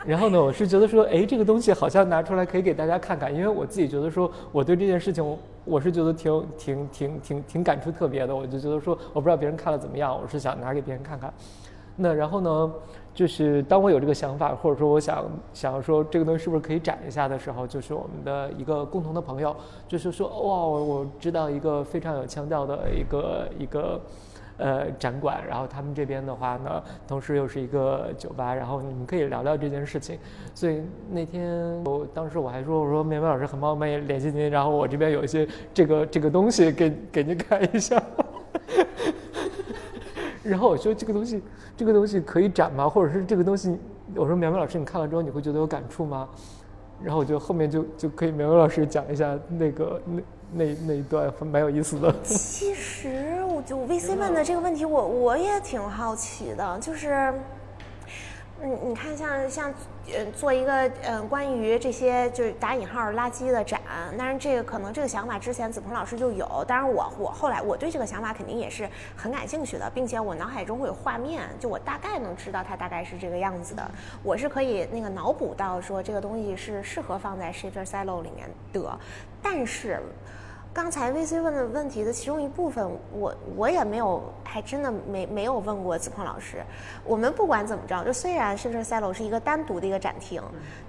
[0.04, 5.24] 然后呢，我是觉得说，哎，这个东西好像拿出来可以给大家看看，因为我自己觉得说，我对这件事情，
[5.64, 8.34] 我是觉得挺挺挺挺挺感触特别的。
[8.34, 11.32] 我就觉得说，我不知道别人看了怎么样，我是想拿给别人看看。
[11.94, 12.72] 那然后呢，
[13.14, 19.54] 就是当我有这个想法，或者说我想想要说这个东西是不是可以展一下的时候，就是我们的一个共同的朋友，
[19.86, 24.00] 就是说，哇，我知道一个非常有腔调的一个一个。
[24.58, 30.18] 呃，展馆，然后他们这边的话呢，同时又是一个酒吧，然后你们可以聊聊这件事情。
[30.54, 38.00] 所以那天我当时我还说，我说苗苗老师很冒昧联系您，然后我这边有一些这个 这个东西给给您看一下。
[40.44, 41.42] 然后我说这个东西
[41.76, 42.88] 这个东西可以展吗？
[42.88, 43.78] 或者是这个东西，
[44.14, 46.28] 我说苗苗老师你看了之后你会觉得有感触吗？
[47.02, 50.22] 然后我就后面就就可以苗苗老师讲一下那个那。
[50.52, 52.14] 那那一段蛮有意思的。
[52.22, 57.32] 其实，我就 VC 问的这个问题，我我也挺好奇的，就是，
[58.60, 59.74] 嗯，你看，像像
[60.12, 63.80] 呃，做一个呃关于这些就是打引号垃圾的展，
[64.18, 73.90] 当然这个可能这个想法之前子鹏老师就有，当然我我后来我对这个想法肯定也是很感兴趣的，并且我脑海中会有画面，就我大概能知道它大概是这个样子的，
[74.22, 78.98] 我是可以那个脑补到说这个东西是适合放在 Shifter Silo 里面的，
[79.40, 80.00] 但是。
[80.74, 86.64] 刚才 VC 问的问题的其中一部分，我我也没有，还真的没没有问过子鹏老师。
[87.04, 90.42] 我们不管怎么着，就虽然 Shifter Silo 是一个单独的一个展厅，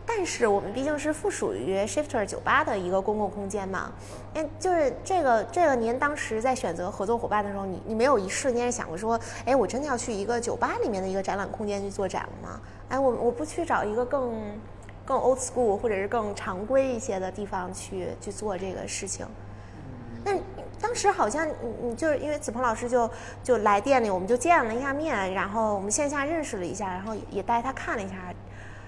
[0.05, 3.91] 但是我们毕竟是附属于 Shifter 酒吧的一个公共空间嘛。
[4.35, 12.57] 哎，就是这个这个，您当时在选择合作伙伴的时候，你你没有一瞬间想过说，哎，我真的要去一个酒吧里面的一个展览空间去做展吗？
[12.87, 14.33] 哎，我我不去找一个更
[15.03, 19.27] 更 old school 或者是更常规一些的地方去去做这个事情。
[20.25, 20.31] 那
[20.81, 23.09] 当时好像你你就是因为子鹏老师就
[23.41, 28.15] 就来店里，我们就见了一下面，然后我们线下认识了一下，然后也带他看了一下，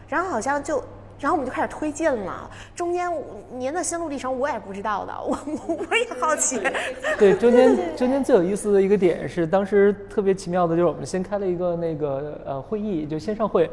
[0.08, 0.84] 然后好像就，
[1.20, 2.50] 然后我们就开始推进了。
[2.76, 3.10] 中间
[3.52, 5.38] 您的心路历程我也不知道的，我
[5.90, 6.60] 我也好奇。
[7.18, 13.70] 对，中间中间最有意思的一个点是，当时特别奇妙的就是我们先开了一个那个呃会议，就线上会。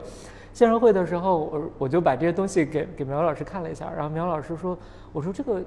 [0.53, 4.77] 线上会的时候，我我就把这些东西给给苗老师看了一下，然后苗老师说，
[5.13, 5.63] 我说这个。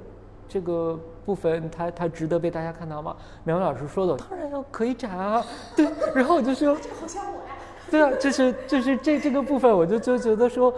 [0.48, 3.16] 这个部分，它它值得被大家看到吗？
[3.44, 5.44] 苗苗老师说的，当然要可以展啊。
[5.76, 7.56] 对，然后我就说， 这好像我呀。
[7.90, 10.74] 对啊，就是就是这这个部分，我就就觉得说，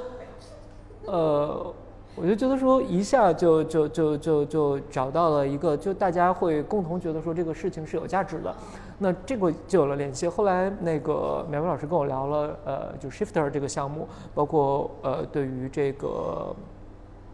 [1.05, 1.73] 呃，
[2.15, 8.55] 我就觉得说一下就就就就就找到了一个，就大家会共同觉得说这个事情是有价值的，
[8.97, 10.27] 那这个就有了联系。
[10.27, 16.55] 后来那个苗苗老师跟我聊了，呃，就 Shifter 这个项目，包括呃对于这个。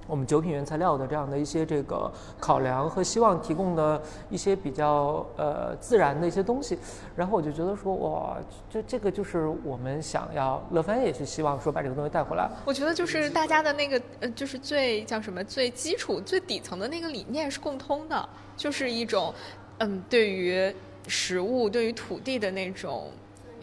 [0.08, 6.78] 我们酒品原材料的这样的一些这个考量和希望提供的一些比较呃自然的一些东西，
[7.16, 8.38] 然后我就觉得说哇，
[8.70, 12.49] 这这个就是我们想要乐翻也是希望说把这个东西带回来。
[12.66, 19.34] 我觉得就是大家的那个呃，就是最叫什么最基础最底层的那个理念是共通的，就是一种
[19.78, 20.74] 嗯对于
[21.08, 23.10] 食物对于土地的那种。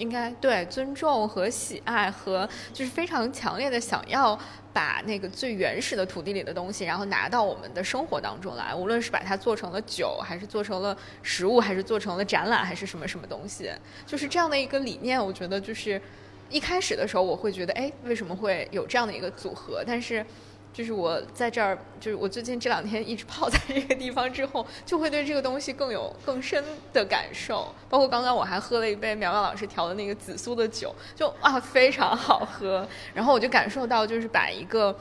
[0.00, 4.36] 应该对尊重和喜爱和就是非常强烈的想要
[4.72, 13.70] 把那个最原始的土地里的东西，然后拿到我们的生活当中来，无论是把它做成了酒，还是做成了食物，还是做成了展览，还是什么什么东西，
[14.06, 15.22] 就是这样的一个理念。
[15.24, 16.00] 我觉得就是
[16.48, 19.84] 一开始的时候我会觉得，哎，为什么会有这样的一个组合？
[19.86, 20.24] 但是。
[20.72, 27.74] 就是我在这儿，就是我最近这两天一直泡在这个地方之后，就会对这个东西更有更深的感受。
[27.88, 32.86] 包括刚刚我还喝了一杯苗苗老师调的那个紫苏的酒，就啊非常好喝。
[33.12, 34.96] 然后我就感受到，就是把一个，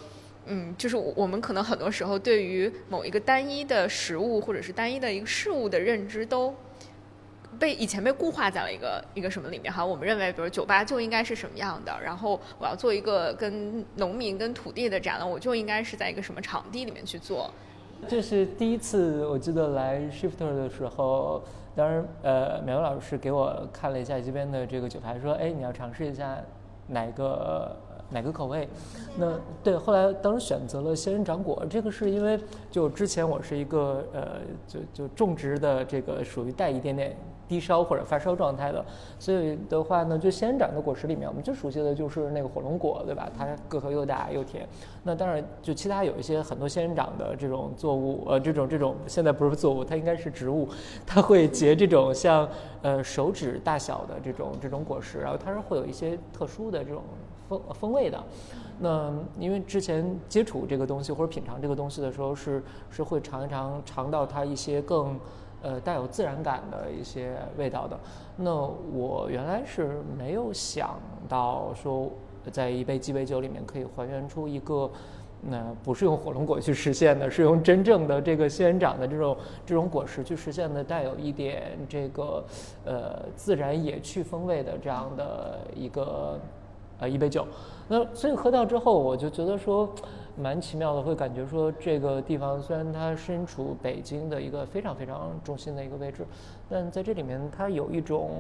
[0.47, 6.55] 嗯，就是我们可能很多时候对于某一个单一的食物或者是单一的一个事物的认知都。
[7.59, 9.85] 被以前被固化在了一个一个什么里面哈？
[9.85, 17.51] 我们认为，比如酒吧就应该是什么样的，然后我要做一个跟农民、跟土地的展览，我就应该是在一个什么场地里面去做。
[18.07, 21.43] 这是第一次，我记得来 Shifter 的时候，
[21.75, 26.37] 当然，呃，苗老师给我看了一下这边的这个酒牌，说，哎，你要尝试一下
[26.87, 27.75] 哪个
[28.09, 28.69] 哪个口味？
[29.17, 32.39] 那对，后来当时选择了仙人掌果，这个是因为
[32.71, 34.27] 就之前我是一个呃，
[34.65, 37.13] 就就种植的这个属于带一点点。
[37.49, 38.85] 低烧或者发烧状态的，
[39.17, 43.27] 所以的话呢，就仙人掌的果实里面，我们最熟悉的就是那个火龙果，对吧？
[43.35, 44.69] 它个头又大又甜。
[45.03, 50.69] 那当然，就其他有一些很多仙人掌的这种作物，呃，这种这种现在不是作物，它应该是植物，
[51.07, 52.47] 它会结这种像
[52.83, 57.01] 呃手指大小的这种这种果实，然后它是会有一些特殊的这种
[57.47, 58.23] 风风味的。
[58.77, 65.19] 那因为之前接触这个东西或者品尝这个东西的时候，是是会尝一尝尝到它一些更。
[65.61, 67.99] 呃，带有自然感的一些味道的，
[68.37, 68.55] 那
[68.93, 70.97] 我原来是没有想
[71.27, 72.09] 到说，
[72.49, 74.89] 在一杯鸡尾酒里面可以还原出一个，
[75.41, 82.41] 那不是用火龙果去实现的，是用真正的这个仙人掌的这种这种果实去实现的，带有一点这个
[82.85, 86.39] 呃自然野趣风味的这样的一个
[86.99, 87.45] 呃一杯酒。
[87.89, 89.89] 那所以喝到之后，我就觉得说。
[90.39, 96.25] 蛮奇妙的，会感觉说这个地方虽然它身处北京的一个非常非常中心的一个位置，
[96.69, 98.31] 但在这里面它有一种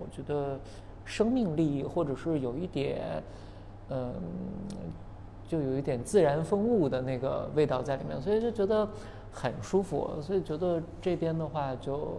[0.00, 0.58] 我觉得
[1.04, 3.22] 生命力，或者是有一点，
[3.90, 4.12] 嗯，
[5.46, 8.88] 就有一点自然风物的那个味道在里面，所以就觉得
[9.30, 12.16] 很舒服，所以觉得这边的话就。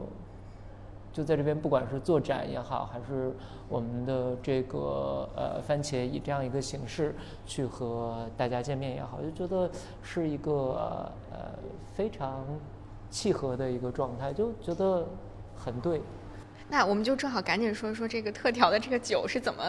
[1.14, 3.32] 就在这边，不管是做展也好，还是
[3.70, 9.70] 我们的这个呃番茄以这样一个形式去和大家见面也好，就觉得
[10.01, 10.51] 是一个
[11.32, 11.51] 呃
[11.93, 12.43] 非常
[13.11, 15.07] 契合的一个状态，就觉得
[15.55, 16.01] 很对。
[16.68, 19.64] 那我们就正好赶紧说说这个特调的这个酒是怎么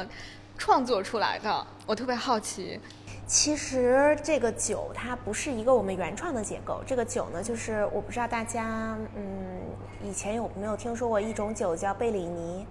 [0.57, 2.81] 创作出来的，我特别好奇。
[3.27, 6.83] 其实这个酒它不是一个我们原创的结构。
[6.87, 9.61] 这个酒呢，就是我不知道大家嗯
[10.03, 12.67] 以前有没有听说过一种酒叫贝里尼。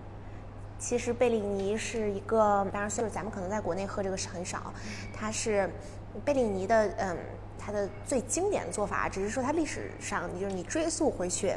[0.78, 4.74] 其实贝里尼是一个，当然就是咱们可能在国内喝这个是很少。
[5.14, 5.70] 它是
[6.26, 7.18] 贝里尼的嗯，
[7.58, 11.56] 它的最经典的做法，只是说它历史上就是你追溯回去。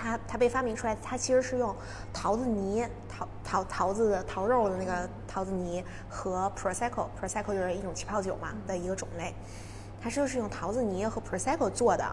[0.00, 1.74] 它它被发明出来，它其实是用
[2.12, 9.34] 桃子泥、桃桃桃子的桃肉的那个桃子泥和 prosecco，prosecco 就是一种起泡酒嘛的一个种类，
[10.00, 12.04] 它就是用桃子泥和 prosecco 做的。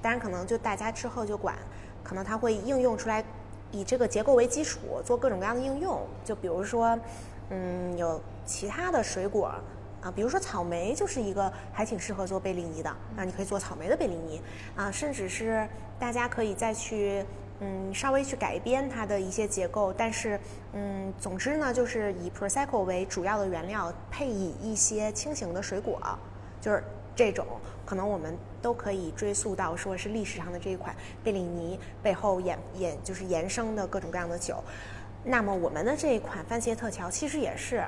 [0.00, 1.54] 当然，可能就大家之后就管，
[2.02, 3.22] 可能它会应用出来，
[3.70, 6.00] 以这个结构为基础做各种各样的应用。
[6.24, 6.98] 就比如说，
[7.50, 9.52] 嗯，有其他的水果
[10.04, 14.40] 啊，比如说草莓就是一个还挺适合做贝利尼的啊，你可以做草莓的贝利尼
[14.76, 15.66] 啊，甚至是。
[15.96, 17.24] 大家可以再去，
[17.60, 20.38] 嗯，稍微去改编它的一些结构，但是，
[20.72, 26.00] 嗯，总之呢，就是以 prosecco 为主要的原料，配以一些轻型的水果，
[26.60, 26.82] 就是
[27.14, 27.46] 这种，
[27.86, 34.62] 可能我们都可以追溯到说是历史上的这一款贝利尼背后衍衍就是衍生的各种各样的酒。
[35.22, 37.84] 那么我们的这一款番茄特调其实也是。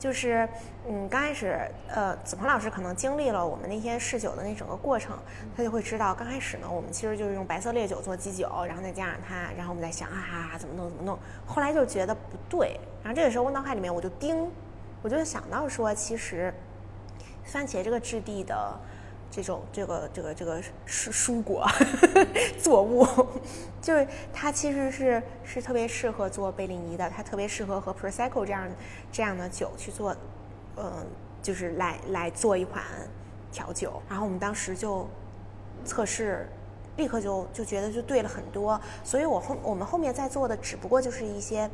[0.00, 0.48] 就是，
[0.88, 5.14] 嗯，刚开始，呃，子鹏老师可能经历了我们那天试酒的那整个过程，
[5.54, 14.50] 他就会知道，刚开始呢，我们其实就是用白色烈酒做基酒，然后再加上它，然后我们再想，啊，怎么弄怎么弄，后来就觉得不对，然后这个时候我脑海里面我就叮，
[15.02, 16.52] 我就想到说，其实
[17.44, 18.80] 番茄这个质地的。
[19.30, 21.66] 这种这个这个这个蔬蔬果
[22.58, 23.06] 作物，
[23.80, 28.68] 就是它其实是是特别适合做贝利尼的，它特别适合和 prosecco 这样
[29.12, 30.14] 这样的酒去做，
[30.76, 31.06] 嗯，
[31.40, 32.82] 就是来来做一款
[33.52, 35.08] 调酒，然后我们当时就
[35.84, 36.48] 测试，
[36.96, 41.70] 立刻就就觉得就对了很多，所以我后我们后面在做的只不过就是一些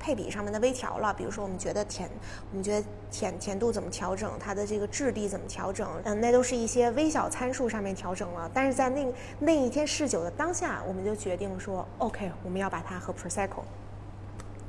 [0.00, 2.08] 配比上面的微调了，比如说我们觉得甜，
[2.50, 8.50] 我们觉得甜甜度怎么调整，它的这个质地怎么调整，嗯，那都是一些微小参数上面调整了。
[8.54, 9.06] 但是在那
[9.38, 13.62] 那一天试酒的当下，我们就决定说，OK，我们要把它和 prosecco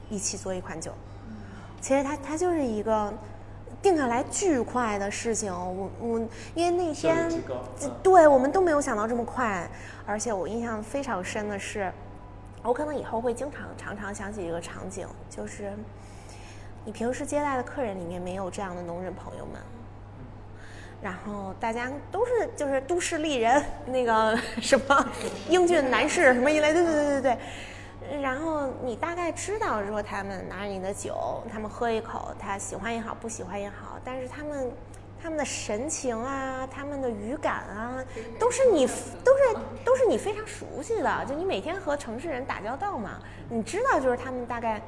[0.09, 0.91] 一起做一款酒。
[1.79, 3.11] 其实它它就是一个
[3.81, 5.51] 定下来巨快的事情。
[5.51, 6.19] 我我
[6.53, 7.31] 因为那天
[8.03, 9.67] 对我们都没有想到这么快，
[10.05, 11.91] 而且我印象非常深的是，
[12.63, 15.73] 我可能以后会经常常常想起一个场景，就是
[16.85, 19.61] 你平时接待的客人里面没有这样的农人朋友们。
[21.01, 25.05] 然后大家都是就是都市丽人，那个 什么
[25.49, 27.37] 英俊男士什么一类，对对对对对。
[28.21, 34.71] 然后你大概知道说他们拿着你的酒，他们喝一口，他喜欢也好，不喜欢也好，但是他们
[35.21, 38.03] 他们的神情啊，他们的语感啊，
[38.39, 38.87] 都是你
[39.23, 39.55] 都是
[39.85, 43.19] 都是你非常熟悉的，就你每天和城市人打交道嘛，
[43.49, 44.81] 你知道就是他们大概。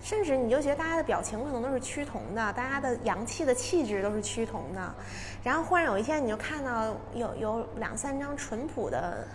[0.00, 4.94] 甚至你就觉得大家的表情可能都是趋同的，大家的阳气的气质都是趋同的，
[5.42, 9.26] 然后忽然有一天你就看到有有两三张淳朴的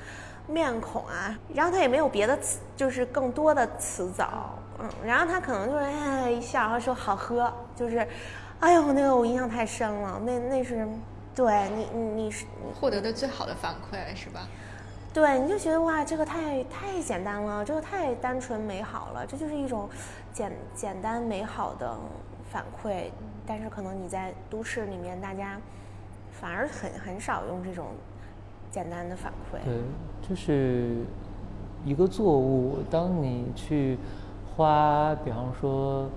[0.48, 8.08] 面孔啊，然后他也没有别的词，就是更多的词藻，嗯，然后他可能就是哎一笑，然后说好喝，就是，
[8.64, 10.88] 哎呦那个我印象太深了，那那是，
[11.36, 12.46] 对你你你是
[12.80, 14.48] 获得的最好的反馈是吧？
[15.14, 19.90] 对，你就觉得哇，这个太太简单了，这个太单纯美好了，这就是一种
[20.32, 21.94] 简简单美好的
[22.50, 23.12] 反馈。
[23.46, 25.60] 但是可能你在都市里面，大家
[26.32, 27.88] 反而很很少用这种
[28.72, 29.62] 简单的反馈。
[29.66, 29.74] 对，
[30.30, 31.04] 就是
[31.84, 33.98] 一个作物，当你去
[34.56, 36.10] 花，比方说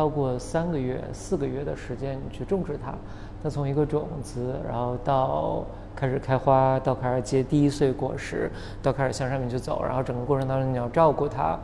[0.00, 2.94] 超过三个月、四个月的时间，你去种植它，
[3.42, 5.62] 它从一个种子，然后到
[5.94, 8.50] 开始开花，到开始结第一穗果实，
[8.82, 11.58] 到开始向上面去走，然后整个过程当中你要照顾它。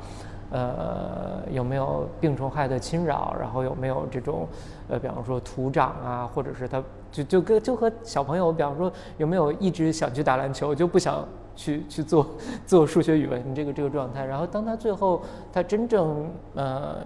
[0.51, 3.35] 呃，有没有病虫害的侵扰？
[3.41, 4.47] 然后有没有这种，
[4.87, 11.27] 呃，比方说土长啊，或者是它就就跟就和小朋友，比方说有没有一直想去打篮球，就不想
[11.57, 12.27] 去去做
[12.65, 14.25] 做数学语文这个这个状态。
[14.25, 16.99] 然后当他最后他真正呃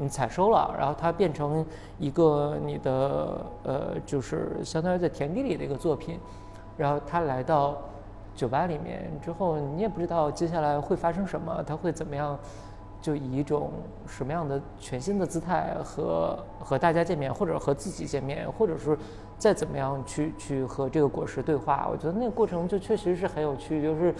[0.00, 1.64] 你采收了，然后它变成
[2.00, 6.18] 一个你的呃就是相当于在田地里的一个作品，
[6.76, 7.76] 然后他来到
[8.34, 12.36] 酒吧里面之后，你也不知道接下来会发生什么，他会怎么样。
[13.04, 13.70] 就以一种
[14.06, 18.96] 什么样的全新的姿态和和大家见面，或者和自己见面，或者是
[19.36, 24.14] 再怎么样去去和这个果实对话，我觉得那个过程就确实是很有趣，就是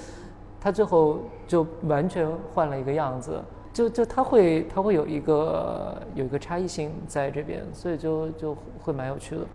[0.60, 1.16] 他最后
[1.46, 9.46] 就完全换了一个样子，就就他会他会有一个有一个差异性在这边，所以就就会蛮有趣的。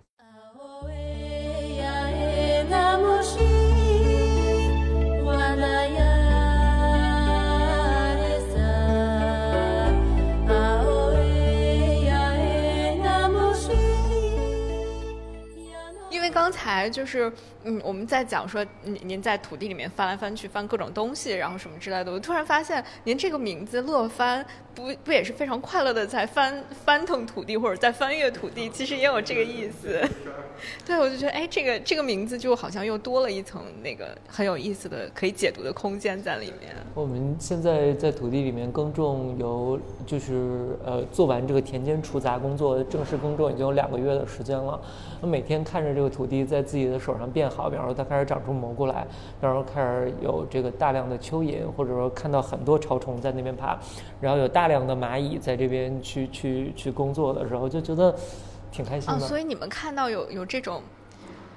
[16.30, 17.32] 刚才就是，
[17.64, 22.12] 嗯，我们在讲说您您在土地里面翻来翻去翻各种东西，然后什么之类的。
[22.12, 24.44] 我突然发现，您这个名字乐翻，
[24.80, 30.00] 不不也是非常快乐的在翻翻腾土地或者在翻越土地，其实也有这个意思。
[30.84, 36.74] 对，我就觉得，哎，这个这个名字就好像又多了一层那个很有意思的可以解读的空间在里面。
[36.94, 44.80] 我们现在在土地里面耕种有，就是呃做完这个田间除杂工作，正式耕种已经有两个月的时间了。
[45.22, 49.06] 那每天看着这个土地在自己的手上变好，比方说它开始长出蘑菇来，
[49.40, 53.78] 比方说开始有这个大量的蚯蚓，或者说看到很多潮虫在那边爬，
[54.20, 58.14] 然后有大量的蚂蚁在这边去去去工作的时候，就觉得
[58.72, 59.20] 挺开心哦，的。
[59.20, 60.82] 所以你们看到有有这种，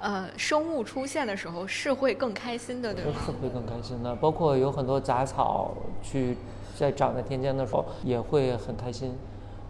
[0.00, 3.12] 呃，生物出现的时候是会更开心的，对吧？
[3.24, 6.36] 是 会更开心的，包括有很多杂草去
[6.76, 9.16] 在长在田间的时候也会很开心。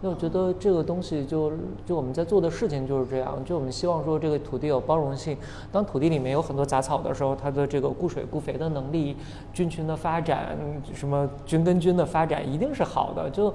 [0.01, 1.51] 那我觉得这个东西就
[1.85, 5.35] 就我们在做的事情就是这样，就我们希望说这个土地有包容性。
[5.71, 9.15] 当土地里面有很多杂草的时候，它的这个固水固肥的能力、
[9.51, 10.55] 菌群的发展、
[10.93, 13.29] 什么菌根菌的发展一定是好的。
[13.29, 13.51] 就，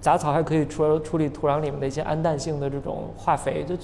[0.00, 3.74] 杂草还可以除了处理土壤里面的一些氨氮性的这种化肥，就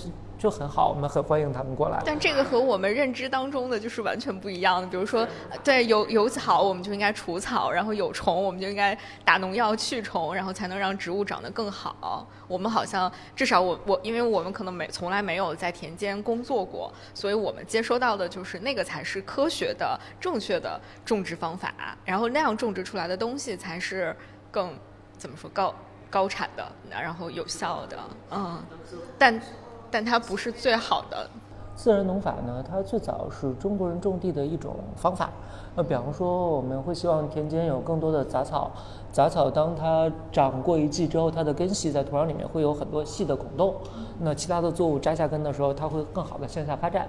[0.40, 2.02] 就很好，我们很欢迎他们过来。
[2.06, 4.88] 但这个和我们认知当中的就是完全不一样的。
[4.88, 5.28] 比如说，
[5.62, 12.26] 对有有草，我们就应该除草；然后有虫，我们就应该打农药去虫，然后才能让植物长得更好。
[12.48, 24.16] 我们好像至少我我，因为我们可能没从来没有在田间工作过，所以我们接收到的就是那个才是科学的、正确的种植方法，然后那样种植出来的东西才是
[24.50, 24.72] 更
[25.18, 25.74] 怎么说高
[26.08, 27.98] 高产的，然后有效的，
[28.30, 28.58] 嗯，
[29.18, 29.38] 但。
[29.90, 31.28] 但它不是最好的。
[31.74, 35.30] 自然农法呢，它最早是中国人种地的一种方法。
[35.76, 38.70] 呃，比方说，我们会希望田间有更多的杂草，
[39.12, 43.74] 杂草当它长过一季之后，它的根系在土壤里面会有很多细的孔洞，
[44.18, 47.08] 那其他的作物扎下根的时候，它会更好的向下发展。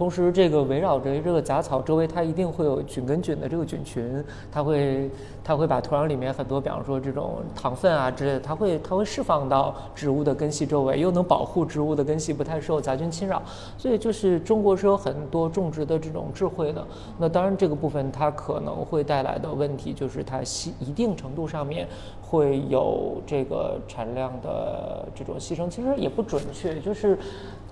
[0.00, 5.10] 同时，这个围绕着这个杂草周围，它一定会有菌根菌的这个菌群，它会
[5.44, 13.42] 它会把土壤里面很多，比方说这种糖分啊之类的，它会它会释放到植物的根系周围，又能保护植物的根系不太受杂菌侵扰。
[13.76, 16.82] 所以，就是中国是有很多种植的这种智慧的。
[17.18, 20.40] 那当然，这个部分它可能会带来的问题，就是它
[20.78, 21.86] 一定程度上面
[22.30, 27.18] 会有这个产量的这种牺牲，其实也不准确，就是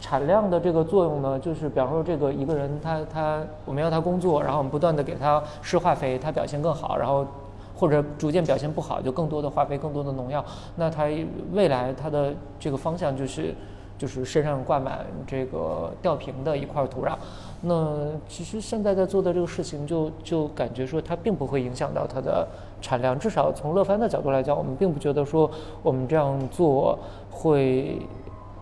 [0.01, 7.25] 产量的这个作用呢，就是比方说这个一个人他他我们要他工作，然后我们不断的给他施化肥，他表现更好，然后
[7.77, 10.45] 或者逐渐表现不好，就更多的化肥、更多的农药，
[10.75, 11.05] 那他
[11.53, 13.55] 未来他的这个方向就是
[13.97, 17.15] 就是身上挂满这个吊瓶的一块土壤。
[17.61, 17.97] 那
[18.29, 22.47] 其实现在在做的这个事情就，就感觉说它并不会影响到它的
[22.81, 25.51] 产量，至少从乐翻的角度来讲，我们并不觉得说
[25.83, 26.99] 我们这样做
[27.31, 28.01] 会。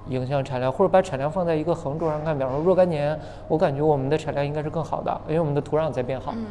[0.09, 6.33] 影响产量，或者把产量放在一个横轴上看，比方说若干年，我感觉我们的产量应该是更好的，因为我们的土壤在变好。
[6.37, 6.47] 嗯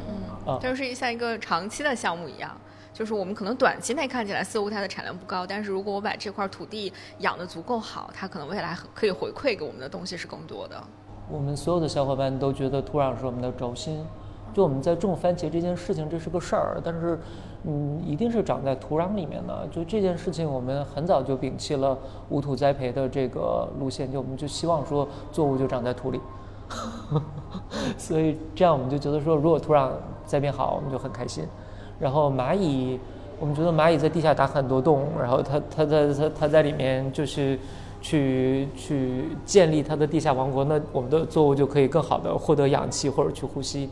[0.45, 2.51] 嗯，啊，就是像一个长期的项目一样，
[2.91, 10.76] 就是我们可能短期内看起来似乎它的产量不高，但是如果我把这块土地养得足够好，它可能未来可以回馈给我们的东西是更多的。
[11.30, 14.05] 我们所有的小伙伴都觉得土壤是我们的轴心。
[14.53, 17.20] 就我们在种番茄这件事情，这是个事儿，但是，
[17.68, 19.68] 嗯，一定是长在土壤里面的。
[19.72, 21.97] 就这件事情，我们很早就摒弃了
[22.30, 26.20] 无土栽培的这个路线，就我们就希望说作物就长在土里。
[27.97, 29.89] 所以这样我们就觉得说，如果土壤
[30.26, 31.43] 再变好，我们就很开心。
[31.99, 32.99] 然后蚂蚁，
[33.39, 37.57] 我们觉得蚂蚁在地下打很多洞，然后它它在它它在里面就是
[38.01, 43.89] 去去建立它的地下王国，那我们的作物就可以更好的获得氧气或者去呼吸。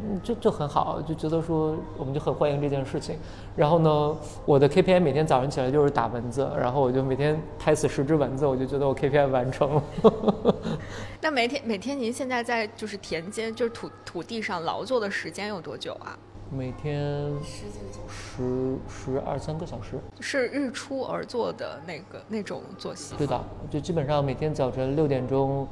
[0.00, 3.18] 嗯，就就很好，就觉得说我们就很欢迎这件事情。
[3.56, 9.82] 然后呢，我的 KPI 每天早上起来就是打蚊子，然后我就每天拍死十只蚊子，我就觉得我 KPI 完成了。
[11.20, 16.16] 那每天每天您现在在就是田间就是土土地上劳作的时间有多久啊？
[16.50, 17.02] 每天
[17.42, 19.98] 十几个小时，十十二三个小时。
[20.20, 23.16] 是日出而作的那个那种作息？
[23.18, 25.66] 对的，就基本上每天早晨六点钟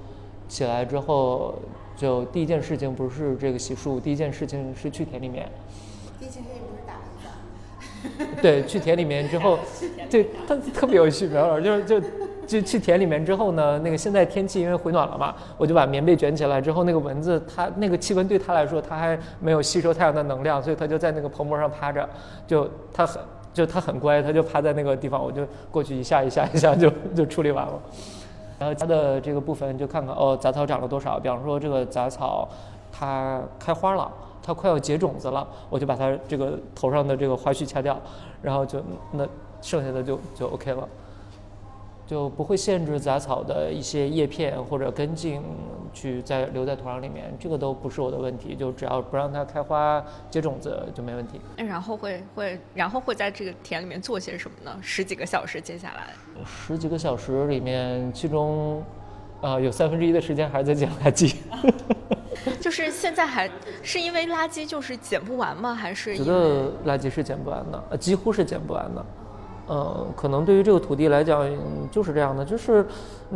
[0.48, 1.54] 起来之后。
[1.96, 5.48] 就第一件事情不是这个洗漱，第一件事情是去田里面。
[6.20, 8.40] 第一件事情不是打蚊子。
[8.42, 9.58] 对，去田里面之后，
[10.10, 12.00] 对，它特别有趣，苗老师就是就
[12.46, 22.08] 就去田里面之后呢，那个现在天气因为回暖了嘛，我就把棉被卷起来之后，那个蚊子它那个气温对它来说，它还没有吸收太阳的能量，所以它就在那个棚膜上趴着，
[22.46, 23.20] 就它很
[23.52, 27.82] 就它很乖，它就趴在那个地方，我就过去一下一下一下就就处理完了。
[28.58, 31.18] 然后它的这个部分就看看哦，杂草长了多少？
[31.20, 32.48] 比方说这个杂草，
[32.90, 34.10] 它开花了，
[34.42, 37.98] 它快要结种子了，我就把它这个头上的这个花絮掐掉，
[38.40, 38.80] 然后就
[39.12, 39.26] 那
[39.60, 40.88] 剩下的就就 OK 了。
[42.06, 45.42] 就不会限制杂草的一些叶片或者根茎
[45.92, 48.54] 去在留在土壤里面，这个都不是我的问题。
[48.54, 51.40] 就只要不让它开花结种子就没问题。
[51.56, 54.78] 然后会会然后会在这个田里面做些什么呢？
[54.80, 58.82] 十几个小时接下来，十几个小时里面，其中
[59.40, 61.34] 啊有三分之一的时间还是在捡垃圾。
[62.60, 63.50] 就是现在还
[63.82, 65.74] 是因为垃圾就是捡不完吗？
[65.74, 69.04] 还是觉得垃圾是捡不完的，呃，几乎是捡不完的。
[69.68, 71.44] 嗯，可能对于这个土地来讲
[71.90, 72.86] 就是这样的，就是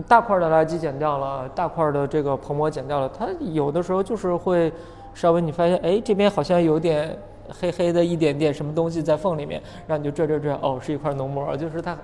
[0.07, 4.73] 大块的垃圾减掉了，大块的这个棚膜减掉了，它有的时候就是会
[5.13, 7.19] 稍微你发现，哎，这边好像有点
[7.49, 11.99] 黑黑的一点点什么东西在缝里面，然后你就这这这，哦，是一块浓膜，就是它，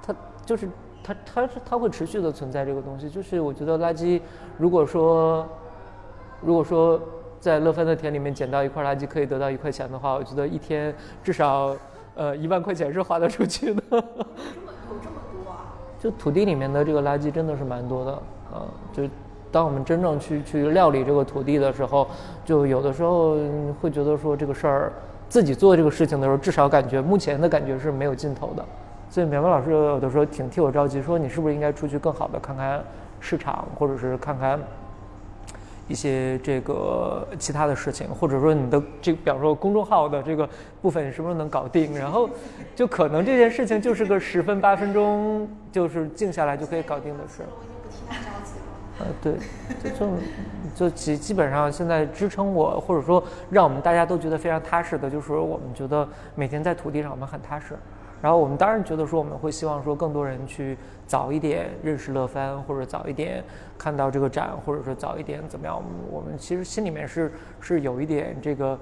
[0.00, 0.14] 它
[0.46, 0.68] 就是
[1.02, 4.20] 它它是它会持续的存在这个东西，就是我觉得垃圾，
[4.56, 5.44] 如果说
[6.40, 7.00] 如果说
[7.40, 10.94] 在乐芬的田里面捡到一块垃圾可以得到一块钱的话，我觉得一天
[11.24, 11.74] 至少。
[12.14, 13.82] 呃，一万块钱是花得出去的。
[13.90, 14.04] 这么
[14.88, 15.74] 有这么多啊？
[16.00, 18.12] 就土地里面的这个垃圾真的是蛮多的
[18.52, 18.62] 啊。
[18.92, 19.02] 就
[19.50, 22.06] 当我们真正去去料理这个土地的时候，
[22.44, 23.36] 就有的时候
[23.80, 24.92] 会觉得说这个事儿
[25.28, 28.64] 自己做这个事情的时候，至少感觉目前的感觉是没有尽头的。
[29.10, 32.82] 所以苗苗老师有的时候挺替我着急，说你是不是应该出去更好的看看
[33.20, 34.58] 市场，或者是看看。
[35.86, 40.48] 一些这个其他的事情，或者说你的这，比方说公众号的这个
[40.80, 41.96] 部分，什么时候能搞定？
[41.96, 42.28] 然后，
[42.74, 47.42] 就可能这件事情就是个十分八分钟，就是静下来就可以搞定的事。
[47.46, 48.64] 我已经不替他着急了。
[49.00, 50.08] 呃，对，就
[50.74, 57.76] 就基基本上现在支撑我，或者说让我们大家都觉得非常踏实的，就是我们觉得每天在土地上我们很踏实。
[58.22, 63.42] 然后我们当然觉得说我们会希望说更多人去早一点认识乐翻，或者早一点
[63.78, 65.82] 看到这个展，或者说早一点怎么样？
[66.10, 68.78] 我们其实心里面是是有一点这个。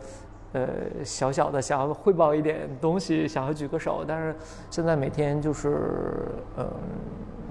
[0.55, 0.69] 呃，
[1.03, 4.37] 小小的想要汇报一点东西，想要举个手，但是
[4.69, 6.67] 现在每天就是，嗯，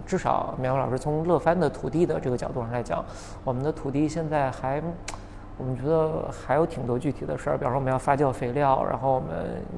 [0.05, 3.03] 至少苗老师从乐翻的土地的这个角度上来讲，
[3.43, 4.79] 我们的土地现在还，
[5.61, 9.29] 我们觉得还有挺多具体的事儿，比方说我们要发酵肥料，然后我们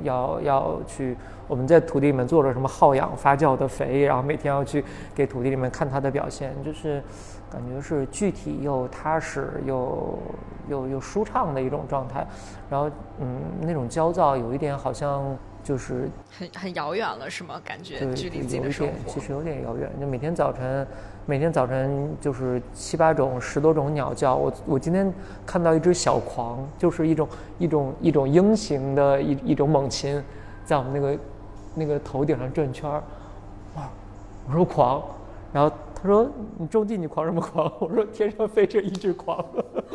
[0.02, 1.18] 要要去
[1.48, 4.82] 我们在土地里面做了什么耗氧发酵的肥，然后每天要去
[5.14, 7.04] 给土地里面看它的表现，就是。
[7.54, 10.18] 感觉是具体又踏实又
[10.68, 12.26] 又又舒畅的一种状态，
[12.68, 17.62] 然后嗯，那种焦躁有一点好像就是很很遥远了，是吗？
[17.64, 19.90] 感觉距离自己的生活其实有点遥远。
[20.00, 20.86] 就每天早晨，
[21.26, 24.36] 每天早晨就是七八种、十多种鸟叫。
[24.36, 25.12] 我我今天
[25.46, 30.22] 看到一只小狂，就是一种一种一种鹰形的一一种猛禽，
[30.66, 31.20] 在我们那个
[31.76, 33.02] 那个头顶上转圈儿。
[33.76, 33.90] 哇！
[34.50, 35.02] 我说狂，
[35.54, 35.76] 然后。
[36.04, 36.30] 他说
[36.60, 39.44] ：“你种地你狂什么狂？”我说：“天上飞着一只狂。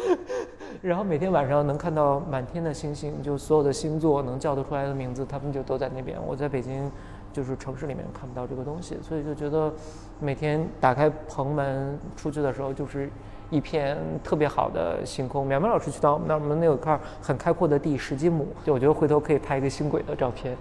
[0.80, 6.18] ”然后每天晚上能看到满天的星星，就所有的星座能叫得出来的名字，他们就都在那边。
[6.26, 6.90] 我在北京，
[7.30, 9.70] 就是城市里面看不到这个东西，所以就觉得
[10.18, 13.10] 每天打开棚门出去的时候，就是
[13.50, 15.46] 一片特别好的星空。
[15.46, 20.56] 苗苗老师去到我们那儿，我们那有块很开阔的地，十几亩，就我觉得回头可以拍一个星轨的照片。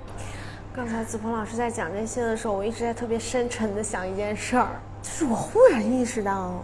[0.76, 4.68] 刚才子鹏老师在讲这些的时候，我一直在特别深沉的想一件事儿。
[5.08, 6.62] 就是我忽然意识到，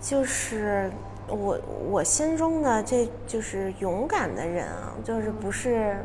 [0.00, 0.90] 就是
[1.28, 1.58] 我
[1.88, 5.96] 我心中的这就是勇敢的人啊，就是不是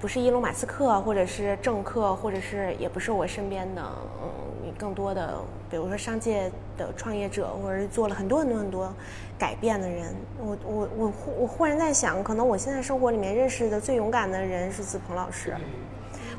[0.00, 3.82] 不是伊隆马斯克，或者是政客，或者是也不是我身边的
[4.22, 5.34] 嗯更多的，
[5.70, 8.92] 比如说商界的创业者，或者是做了很多很多很多
[9.38, 10.12] 改变的人。
[10.40, 15.54] 我我我忽我忽然在想，可能我现在生活里面认识的最勇敢的人是子鹏老师。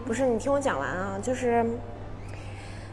[0.06, 1.64] 不是，你听我讲完啊，就是。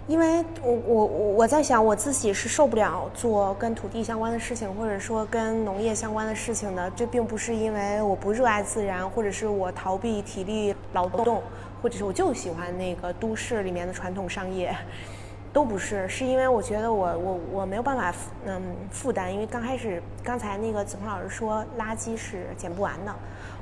[0.06, 6.90] 因为我我我在想我自己是受不了做跟土地相关的事情，或者说跟农业相关的事情的。
[6.90, 11.42] 这并不是因为我不热爱自然，或者是我逃避体力劳动，
[11.82, 14.76] 或者是我就喜欢那个都市里面的传统商业，
[15.54, 16.06] 都不是。
[16.06, 19.32] 是因为我觉得我我我没有办法嗯负担。
[19.32, 23.14] 因为刚开始刚才那个子鹏老师说垃圾是捡不完的。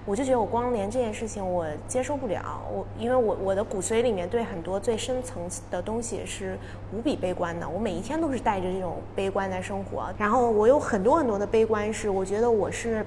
[0.04, 6.58] 我就觉得我光连这件事情我接受不了，我因为我我的骨髓里面对很多最深层次的东西是
[6.92, 10.12] 无比悲观的，我每一天都是带着这种悲观在生活。
[10.18, 13.06] 然后我有很多很多的悲观是，我觉得我是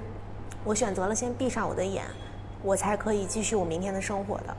[0.64, 2.06] 我选择了先闭上我的眼，
[2.64, 4.56] 我才可以继续我明天的生活的。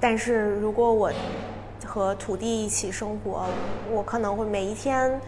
[0.00, 1.12] 但是如果我
[1.84, 3.44] 和土地一起生活，
[3.92, 5.20] 我可能会每一天，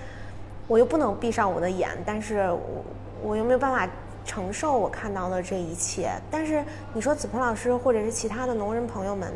[0.67, 2.85] 我又不能闭上我的眼，但是我
[3.23, 3.87] 我又没有办法。
[4.25, 6.65] 承受我看到的这一切，但是
[6.95, 9.31] 你说子鹏老师或者是其他的农人朋友们，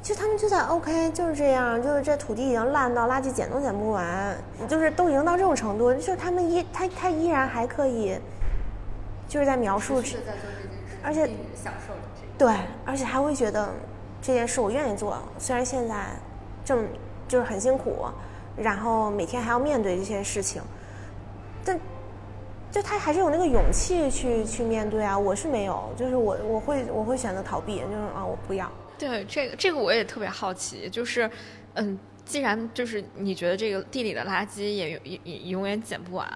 [0.00, 4.36] 就他们就在 OK，就是这样，就是这土地已经烂到垃圾捡都捡不完，
[4.68, 8.16] 就是都已经到这种程度，就是他们依他他依然还可以，
[9.28, 10.00] 就是在描述，
[11.02, 11.92] 而且享受
[12.38, 13.68] 对，而且还会觉得
[14.22, 16.06] 这件事我愿意做，虽然现在
[16.64, 16.86] 正
[17.26, 18.06] 就是很辛苦，
[18.56, 20.62] 然后每天还要面对这些事情，
[21.64, 21.78] 但。
[22.70, 28.70] 就他还是有那个勇气去去面对啊，我是没有，就是我我会我会选择逃避，就是啊我不要。
[28.98, 31.30] 对这个这个我也特别好奇，就是
[31.74, 36.28] 嗯，既然就是你觉得这个地里的垃圾也也也永远捡不完，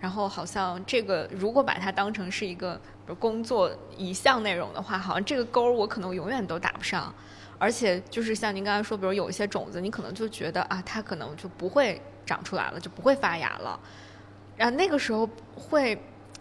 [0.00, 2.80] 然后好像这个如果把它当成是一个
[3.18, 7.14] 工作一项内容的话，好像这个钩我可能永远都打不上，
[7.58, 13.78] 而且就是像您刚才说，比如有一些种子，你可能就觉得啊，它可能就不会长出来了，就不会发芽了。
[14.56, 15.98] 然后那个时候会，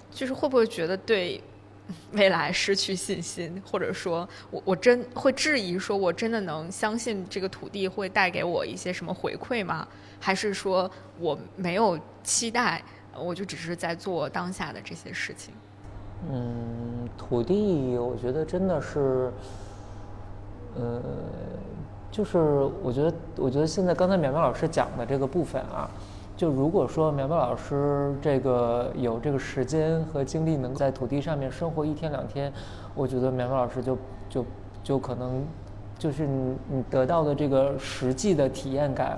[0.09, 1.41] 就是会不会觉得对
[2.13, 9.87] 未来失去信心，或者说我我真会质疑，说我真的能相信这个土地会带给我一些什么回馈吗？
[10.19, 10.89] 还是说
[11.19, 12.81] 我没有期待，
[13.15, 15.53] 我就只是在做当下的这些事情？
[16.27, 19.31] 嗯，土地，我觉得真的是，
[20.75, 21.01] 呃，
[22.09, 22.37] 就是
[22.81, 25.91] 我觉得，我觉得现在刚才苗苗老师讲的这个部分啊。
[26.37, 32.51] 就如果说苗苗老师这个有这个时间和精力，能在土地上面生活一天两天，
[32.93, 34.45] 我觉得苗苗老师就就
[34.83, 35.43] 就可能，
[35.97, 39.17] 就是你你得到的这个实际的体验感，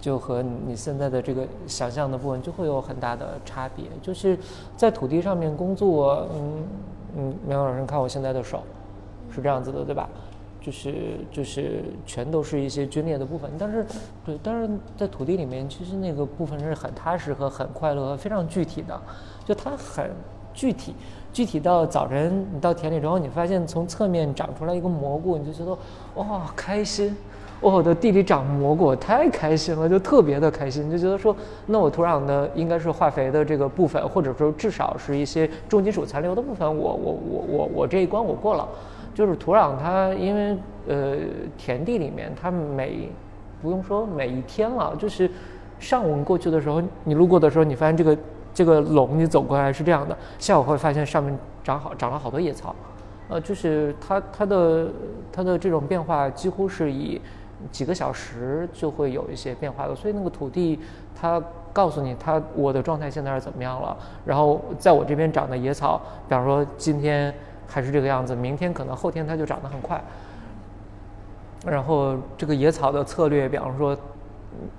[0.00, 3.84] 就和你现在的这个想象的部分就会有很大的差别。
[4.02, 4.36] 就是
[4.76, 6.64] 在土地上面工作，嗯
[7.16, 8.62] 嗯，苗苗老师看我现在的手，
[9.30, 10.08] 是这样子的，对吧？
[10.60, 10.94] 就是
[11.30, 13.86] 就是全都是一些皲裂的部分，但是，
[14.26, 19.00] 对，但是在土地里面，其实那个部分是很踏实和很快乐、非常具体的，
[19.44, 20.10] 就它很
[20.52, 20.94] 具体，
[21.32, 25.78] 具体到早晨你到田里之后，你发现从侧面长出来一个蘑菇，你就觉得
[26.16, 27.16] 哇开心，
[27.60, 31.34] 哦我的地里长蘑菇，我太开心了，就特别的开心，就觉得说
[31.66, 38.68] 那我土壤的应该是化肥的这个部分，或者说至少是一些重金属残留的部分，我我我我我这一关我过了。
[39.14, 40.56] 就是土壤它因为
[40.86, 41.16] 呃
[41.56, 43.08] 田地里面它每
[43.60, 45.30] 不用说每一天了，就是
[45.78, 48.18] 上午过去的时候，你路过的时候，你发现这个
[48.54, 52.74] 这个垄你走过来是这样的，下午会发现上面长好长了好多野草，
[53.28, 54.88] 呃，就是它它的
[55.32, 57.20] 它的这种变化几乎是以
[57.72, 60.78] 几个小时就会有一些变化的，所以那个土地
[61.14, 61.42] 它
[61.72, 67.34] 告诉你它我的状态现在是怎么样了，然后在我这边长的野草，比方说今天
[67.68, 70.02] 还是这个样子，明天可能后天它就长得很快。
[71.66, 73.94] 然后这个野草的策略，比方说，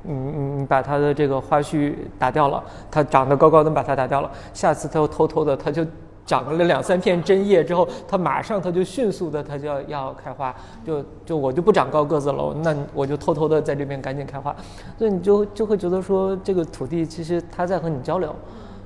[0.02, 5.86] 你你你把它的这个花序打掉了，它长得高高的把它打掉了，下次它又偷偷的它就
[6.26, 14.56] 长了两三片针叶之后，它马上它就迅速的它就要要开花，就就我就不长高个子了，那我就偷偷的在这边赶紧开花，
[14.98, 18.34] 所以你就就会觉得说这个土地其实它在和你交流，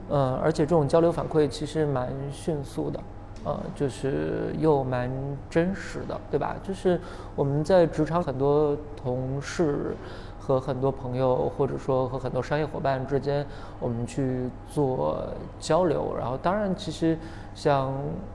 [0.10, 3.00] 嗯，而且这种交流反馈其实蛮迅速的。
[3.46, 5.12] 呃，就是又蛮
[5.50, 6.56] 真实的，对吧？
[6.64, 7.00] 就是
[7.36, 9.98] 我们在职场很多同事
[10.40, 13.46] 和很多朋友，或者说和很多商业伙伴之间，
[13.82, 15.28] 我们去做
[15.60, 16.16] 交流。
[16.18, 17.18] 然后，当然，其实
[17.54, 17.94] 像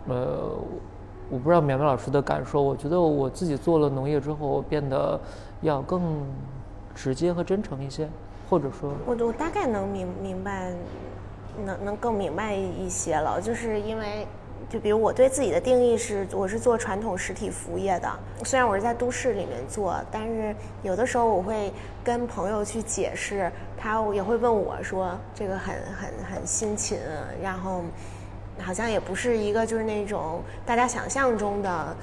[0.09, 0.51] 呃，
[1.31, 5.19] 我不知道苗苗老师的感受，我觉得我自己做了农业之后，变得
[5.63, 6.03] 要更
[6.95, 8.07] 直接和真诚一些，
[8.51, 10.75] 或者说，我我大概能明明白，
[11.65, 14.27] 能能更明白一些了，就是因为。
[14.71, 18.13] 就比如我对自己的定义是，我是做传统实体服务业的。
[18.45, 21.73] 虽然我是在都市里面做，但是有的时候我会
[22.05, 26.99] 跟朋友去解释，他也会问我说，这个很很很辛勤，
[27.43, 27.83] 然后
[28.61, 31.97] 好像也不是一个就是那种大家想象中的，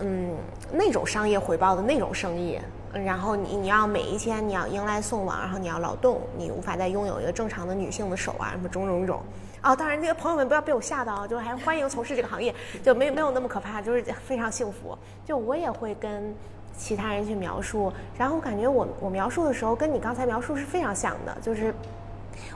[0.00, 0.34] 嗯，
[0.72, 2.58] 那种商业回报的那种生意。
[2.94, 9.20] 然后你你要每一天你要迎来送往，然后你要劳动，你无法再拥有一个正常的女性的手啊，什么种种种。
[9.60, 14.96] 啊，当然，那个朋友们不要被我吓到，就还欢迎从事这个行业，就没没有那么可怕，就是非常幸福。
[15.26, 16.34] 就我也会跟
[16.76, 21.74] 其他人去描述，然后我感觉我我描述的时候跟你刚才描述是非常像的，就是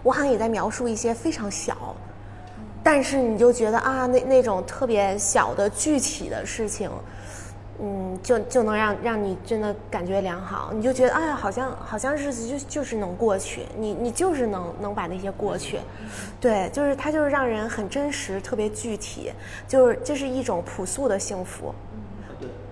[0.03, 1.95] 我好像也在描述一些非常小，
[2.83, 6.91] 但是你就觉得啊，那那种特别小的具体的事情。
[7.85, 15.81] 嗯，就就能让让你真的感觉良好，你就觉得哎呀，好像好像日子就就是能过去，你你就是能能把那些过去，
[16.41, 19.33] 对，就是它就是让人很真实，特别具体，
[19.67, 21.75] 就是这是一种朴素的幸福，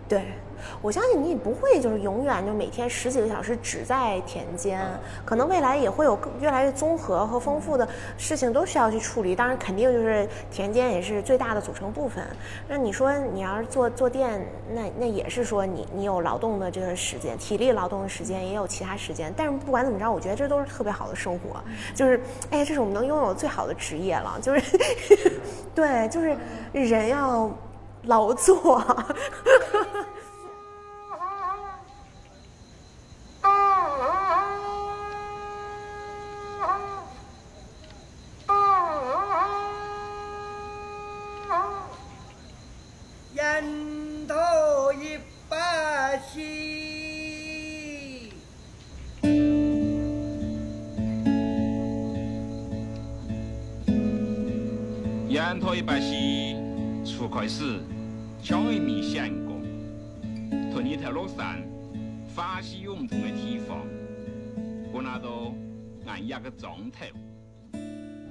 [0.09, 0.23] 对。
[0.81, 4.81] 我相信你也不会就是永远就每天十几个小时只在田间，
[5.25, 9.35] 可能未来也会有更越来越综合和丰富的事情都需要去处理。
[9.35, 12.25] 当然，肯定就是田间也是最大的组成部分。
[12.69, 19.33] 那你说你要是做做店，那那也是说你你有劳动的这个时间，体力劳动的时间，也有其他时间。
[19.37, 21.61] 但是不管怎么着，我觉得这都是特别好的生活。
[21.95, 24.39] 就是哎，这是我们能拥有最好的职业了。
[24.41, 24.79] 就是
[25.75, 26.37] 对，就是
[26.73, 27.51] 人要
[28.05, 28.85] 劳作。
[55.74, 56.57] 一把溪
[57.05, 57.80] 出开始，
[58.40, 59.61] 像一面相公，
[60.72, 61.57] 同一条路上，
[62.36, 63.78] 欢喜有不同的地方，
[64.92, 65.53] 我那都
[66.07, 67.09] 按压个状态。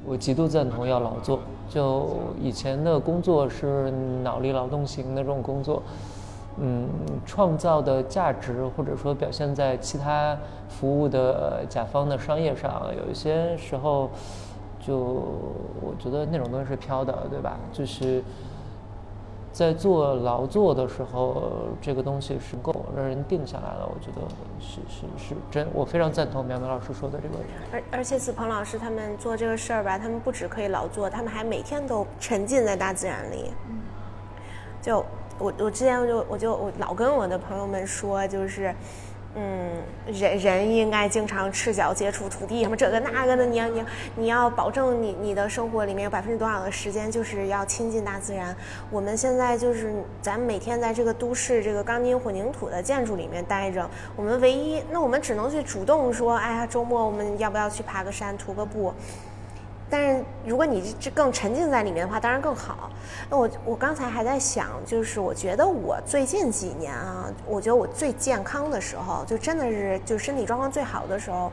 [0.05, 3.91] 我极度赞同要劳作，就以前的工作是
[4.23, 5.83] 脑力劳动型的这种工作，
[6.61, 6.87] 嗯，
[7.25, 10.37] 创造的价值或者说表现在其他
[10.69, 14.09] 服务的甲方的商业上，有一些时候。
[14.79, 14.97] 就
[15.81, 17.57] 我觉得那种东西是飘的，对吧？
[17.73, 18.23] 就是
[19.51, 21.51] 在做劳作的时候，
[21.81, 23.89] 这个东西是够让人定下来了。
[23.93, 24.21] 我觉得
[24.59, 27.35] 是是是真，我非常赞同苗苗老师说的这个。
[27.71, 33.51] 而而且子鹏老师他们做这个事儿吧，他们不止可以劳作，他们还每天都沉浸在大自然里。
[33.69, 33.79] 嗯
[34.81, 35.03] 就
[35.37, 38.73] 我我之前就我就我老跟我的朋友们说，就是。
[39.35, 39.69] 嗯，
[40.07, 43.45] 人人应该经常赤脚接触土地，什么这个那个的。
[43.45, 43.83] 你要你
[44.15, 48.55] 你要保证你你的生活里面有百分之多少的时间就是要亲近大自然。
[48.89, 58.93] 我们现在就是咱们每天在这个都市这个钢筋混凝土的建筑里面待着，我们唯一那我们只能去主动说，哎呀，周末我们要不要去爬个山、徒个步？
[59.89, 62.89] 但是如果你这更沉浸在里面的话，当然更好。
[63.29, 71.51] 那我我刚才还在想，就是我觉得我最近几年啊，我觉得我最健康的时候，就真的是就身体状况最好的时候。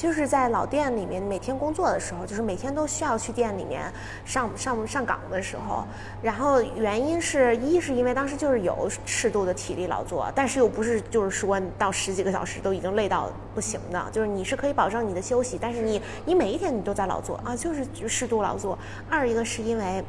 [0.00, 3.92] 就是在老店里面每天工作的时候，就是每天都需要去店里面
[4.24, 5.84] 上上上岗的时候，
[6.22, 18.78] 然后原因是一是因为当时就是有适度的体力劳作，但是又不是就是说到十几个小时都已经累到不行的，就是你是可以保证你的休息，但是你你每一天你都在劳作啊，就是适度劳作。
[19.10, 20.02] 二一个是因为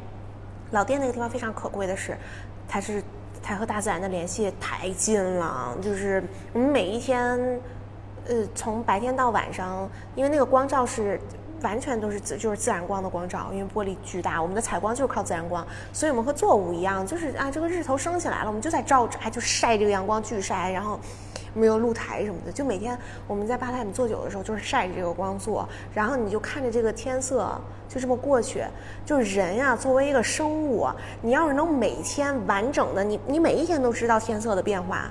[0.70, 2.16] 老店那个地方非常可贵的是，
[2.66, 3.02] 它是
[3.42, 6.24] 它和大自然的联系太近了，就是
[6.54, 7.60] 我们每一天。
[8.28, 11.20] 呃，从白天到晚上，因为那个光照是
[11.62, 20.98] 完全都是自就是自然光的光照，因为玻璃巨大，我们的采光就是靠自然光，所以我们和作物一样，就是啊，这个日头升起来了，我们就在照着，哎，就晒这个阳光巨晒，然后
[21.54, 22.96] 没有露台什么的，就每天
[23.26, 28.64] 我们在吧台里面做酒的时候，就是晒着这个光做，然后你就看着这个天色就这么过去，
[29.04, 30.88] 就是人呀，作为一个生物，
[31.20, 35.10] 你要是能每天完整的，你你每一天都知道天色的变化。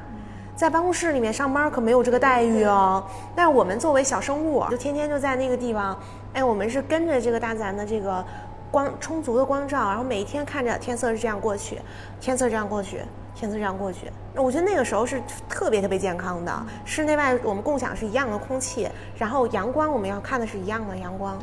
[0.61, 3.03] 在办公室里面上班可没有这个待遇哦。
[3.35, 5.97] 但是我们作为小生物，就天天就在那个地方，
[6.33, 8.23] 哎，我们是跟着这个大自然的这个
[8.69, 11.79] 光充足的光照，然后每一天看着天色是这样过去，
[12.19, 13.01] 天色这样过去，
[13.33, 14.11] 天色这样过去。
[14.35, 18.87] 我觉得那个时候是特别特别健康的，室内外我们共享是一样的空气，
[19.17, 21.39] 然后阳光我们要看的是一样的阳光。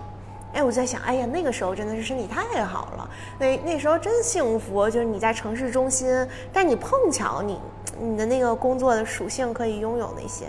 [0.54, 6.08] 哎，我在想，哎呀，那个时候真的是身体太好了，那那时候真幸福，就是你在城市中心，
[6.52, 7.60] 但你碰巧你
[8.00, 10.46] 你的那个工作的属性可以拥有那些，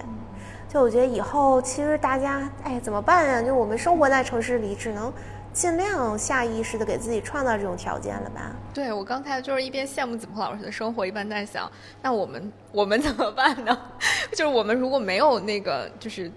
[0.67, 3.41] 就我觉得以后其实大家，哎，怎么办呀？
[3.41, 5.11] 就我们生活在城市里，只能
[5.53, 8.51] 尽量下意识的给自己创造这种条件了吧？
[8.73, 11.71] 对我刚才就是一边羡慕子鹏老师的生活，一边在想，
[12.01, 13.77] 那我们我们怎么办呢？
[14.31, 16.31] 就是我们如果没有那个，就是。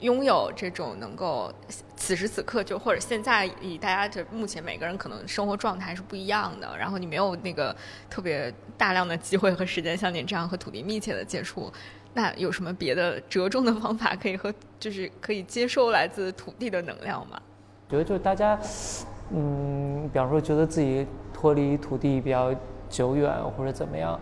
[0.00, 1.52] 拥有这种能够
[1.96, 7.74] 此时此刻就或者现在以大家这目前每个人可能生活状态是不一样的，然后你没有那个
[8.08, 11.72] 特别大量的机会和时间像你这样和土地密切的接触，
[12.14, 17.40] 那有什么别的折中的方法可以和就是可以接收来自土地的能量吗？
[17.90, 18.58] 觉得就是大家，
[19.32, 22.54] 嗯，比方说觉得自己脱离土地比较
[22.88, 24.18] 久远或者怎么样。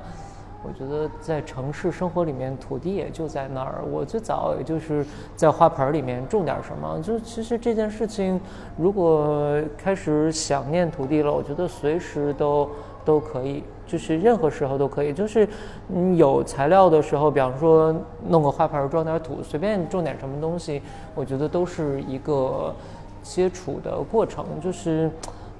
[0.62, 3.84] 我觉得在城市生活里面，土地也就在那儿。
[3.88, 7.00] 我最早也就是在花盆里面种点什么。
[7.00, 8.40] 就其实这件事情，
[8.76, 12.68] 如果开始想念土地了，我觉得随时都
[13.04, 15.12] 都可以，就是任何时候都可以。
[15.12, 15.48] 就是
[15.86, 17.94] 你有材料的时候，比方说
[18.26, 20.82] 弄个花盆装点土，随便种点什么东西，
[21.14, 22.74] 我觉得都是一个
[23.22, 24.44] 接触的过程。
[24.60, 25.08] 就是。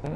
[0.02, 0.10] 嗯，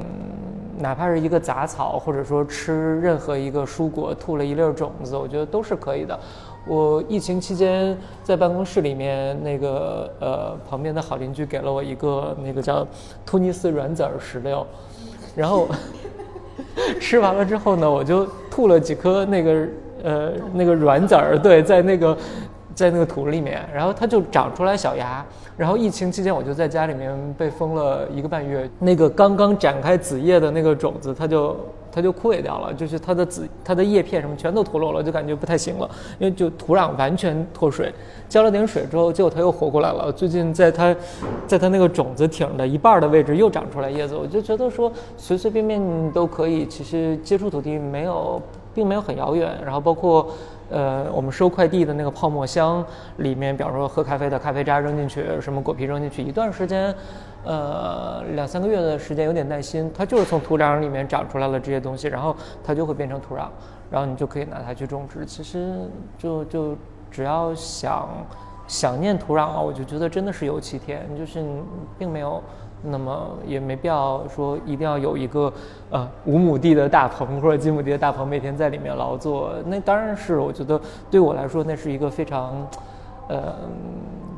[0.77, 6.17] 哪怕是一个杂草，或者说吃任何一个蔬果吐了一粒种子，我觉得都是可以的。
[6.67, 12.87] 我疫情期间在办公室里面，那个呃旁边的好邻居给了我一个那个叫
[13.25, 14.65] 突尼斯软籽石榴，
[15.35, 15.67] 然后
[17.01, 19.67] 吃完了之后呢，我就吐了几颗那个
[20.03, 22.17] 呃那个软籽儿，对，在那个。
[22.73, 25.25] 在那个土里面，然后它就长出来小芽。
[25.57, 28.67] 然后疫情期间，我就在家里面被封了一个半月。
[28.79, 31.55] 那个刚刚展开子叶的那个种子，它就
[31.91, 35.87] 它就枯萎掉了，就是它的子、它的叶片什么全都脱落了，就感觉不太行了。
[36.17, 37.93] 因为就土壤完全脱水，
[38.27, 40.11] 浇了点水之后，结果它又活过来了。
[40.11, 40.95] 最近在它，
[41.45, 46.65] 在它那个种子挺的一半的位置又长出来叶子，我就觉得说随随便便都可以。
[46.65, 48.41] 其实接触土地没有，
[48.73, 49.57] 并没有很遥远。
[49.63, 50.31] 然后包括。
[50.73, 52.81] 呃，我们收快递的那个泡沫箱
[53.17, 56.95] 里面，比方说喝咖啡的咖啡渣扔进去，什么果皮扔进去，一段时间，
[57.43, 63.49] 呃，两三个月的时间，有点耐心，它就是从土壤里面长出来了这些东西，然后它就会变成土壤，
[63.89, 65.25] 然后你就可以拿它去种植。
[65.25, 65.75] 其实
[66.17, 66.73] 就就
[67.11, 68.07] 只要想
[68.65, 71.43] 想念土壤啊，我就觉得真的是有其天，就是
[71.99, 72.41] 并没有。
[72.83, 75.51] 那么也没必要说一定要有一个
[75.89, 79.53] 呃五亩地的大棚或者几亩地的大棚，每天在里面劳作。
[79.65, 80.79] 那当然是我觉得
[81.09, 82.67] 对我来说，那是一个非常，
[83.27, 83.53] 呃。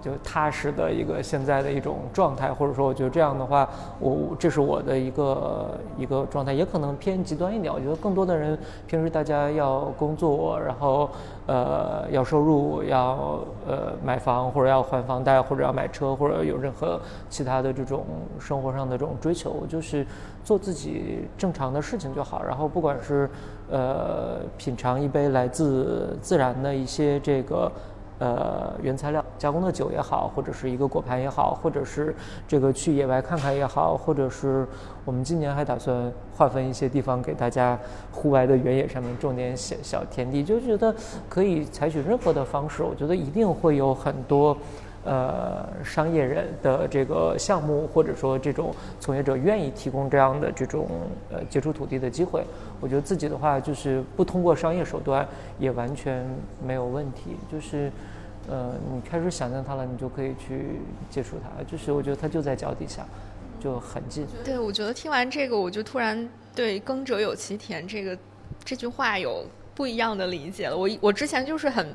[0.04, 7.74] 就踏实的一个现在的一种状态，或者说，我觉得这样的话，我这是我的一个一个状态，也可能偏极端一点。
[7.74, 11.10] 我觉得更多的人平时大家要工作，然后
[11.48, 17.00] 呃要收入，要呃买房或者要还房贷，或者要买车，或者有任何
[17.30, 18.06] 其他的这种
[18.38, 20.06] 生活上的这种追求，就是
[20.44, 22.44] 做自己正常的事情就好。
[22.44, 23.30] 然后不管是
[23.72, 27.72] 呃品尝一杯来自自然的一些这个。
[28.20, 32.16] 呃，原材料加工的酒也好，或者是一个果盘也好，或者是
[32.48, 34.66] 这个去野外看看也好，或者是
[35.04, 37.78] 我们今年还打算划分一些地方给大家
[38.12, 40.94] 户外的原野上面种点小小田地，就觉得
[41.28, 44.56] 可以采取任何的方式，我觉得一定会有很多
[45.04, 50.88] 呃商业人的这个项目，或者说这种从业者愿意提供这样的这种
[51.32, 52.44] 呃接触土地的机会，
[52.80, 55.28] 我觉得自己的话就是不通过商业手段
[55.60, 56.26] 也完全
[56.66, 57.92] 没有问题，就是
[58.50, 60.80] 呃你开始想象它了，你就可以去
[61.10, 63.06] 接触它，就是我觉得它就在脚底下，
[63.60, 64.26] 就很近。
[64.44, 68.18] 对，我觉得听完这个，我就突然对“耕者有其田”这个
[68.64, 69.46] 这句话有
[69.76, 70.78] 不一样的理解了。
[70.78, 71.88] 我我之前就是很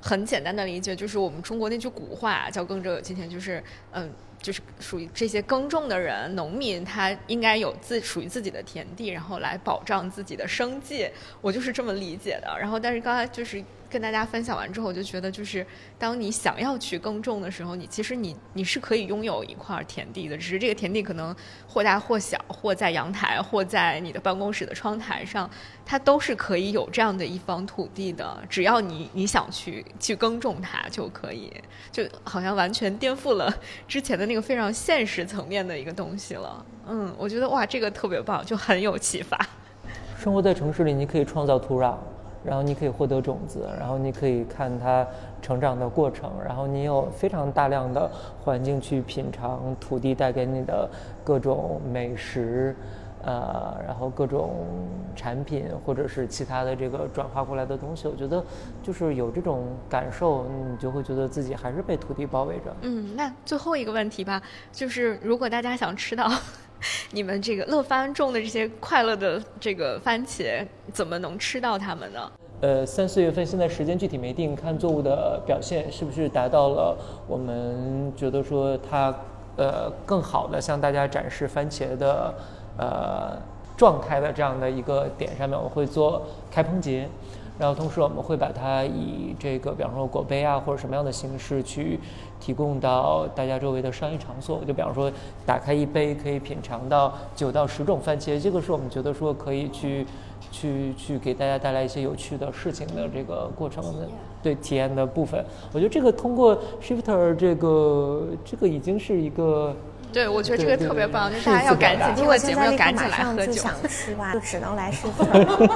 [0.00, 11.08] 很简单的理解，就是我们中国那句古话叫“耕者有其田”，就是嗯，就是属于这些耕种的人，农民他应该有自属于自己的田地，然后来保障自己的生计。
[11.40, 12.56] 我就是这么理解的。
[12.58, 13.62] 然后，但是刚才就是。
[13.90, 15.66] 跟大家分享完之后，我就觉得，就是
[15.98, 21.34] 当你想要去耕种的时候，你其实你你是可以拥有一块田地的，只是这个田地可能
[21.66, 25.50] 或大或小，或在阳台，或在你的办公室的窗台上，
[25.84, 28.40] 它都是可以有这样的一方土地的。
[28.48, 31.52] 只要你你想去去耕种它就可以，
[31.90, 33.52] 就好像完全颠覆了
[33.88, 36.64] 之前的那个非常现实层面的一个东西了。
[36.86, 39.36] 嗯，我觉得哇，这个特别棒，就很有启发。
[40.16, 41.96] 生活在城市里，你可以创造土壤。
[42.44, 45.06] 然后你可以获得种子，然后你可以看它
[45.42, 48.10] 成长的过程，然后你有非常大量的
[48.42, 50.88] 环境去品尝土地带给你的
[51.22, 52.74] 各种美食，
[53.22, 54.66] 呃，然后各种
[55.14, 58.08] 产品或者是其他的这个转化过来的东西。
[58.08, 58.42] 我觉得
[58.82, 62.74] 就是有这种感受，你就会觉得自己还是被土地包围着。
[62.80, 64.40] 嗯，那最后一个问题吧，
[64.72, 66.30] 就是如果大家想吃到。
[67.12, 72.30] 你们这个乐番种的这些快乐的这个番茄，怎么能吃到它们呢？
[72.60, 79.14] 呃，三四月份现在时间具体没定，看作物的表现是不是达到了我们觉得说它
[79.56, 82.34] 呃更好的向大家展示番茄的
[82.76, 83.36] 呃
[83.76, 87.08] 状态的这样的一个点上面，我会做开棚节。
[87.60, 92.00] 然后同时我们会把它以这个，比方说果杯啊或者什么样的形式去
[92.40, 94.60] 提供到大家周围的商业场所。
[94.66, 95.12] 就比方说
[95.44, 100.06] 打开一杯可以品尝到九到十种番茄，这个是我们觉得说可以去
[100.50, 104.08] 去去给大家带来一些有趣的事情的这个过程的
[104.42, 105.44] 对体验的部分。
[105.74, 109.76] 我觉得这个通过 Shifter 这个这个已经是一个。
[110.12, 113.52] 对，我觉得这个特别棒，就大家要赶紧听我节目，要赶紧来喝酒。
[113.52, 115.06] 想 吃吧，就只能来试。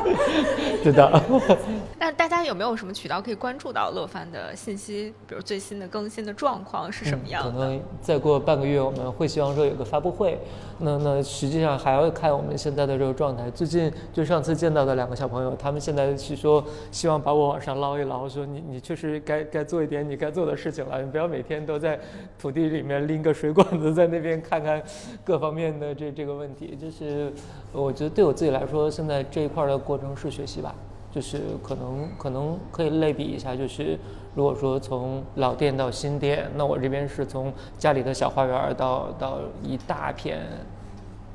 [0.82, 1.22] 对的。
[1.98, 5.12] 那大家有没有什么渠道可以关注到乐帆的信息？
[5.26, 7.52] 比如最新的更新的状况是什么样的？
[7.52, 10.38] 可能再过半个月，我们会希望说有个发布会。
[10.78, 13.50] 那那实际上还要看我们现在的这个状态。
[13.50, 21.98] 最近就上次见到的两个小朋友，他们现在是说希望把我往上捞一捞，说你你确实该该做一点你该做的事情了，你不要每天都在
[22.38, 24.82] 土地里面拎个水管子在那边看看
[25.22, 26.76] 各方面的这这个问题。
[26.80, 27.32] 就是
[27.72, 30.74] 我觉得对我自己来说，现在这一块的过程是学习吧。
[31.12, 33.96] 就是可能可能可以类比一下，就是
[34.34, 40.40] 如果说从老店到新店，那我这边是从家里的小花园到到一大片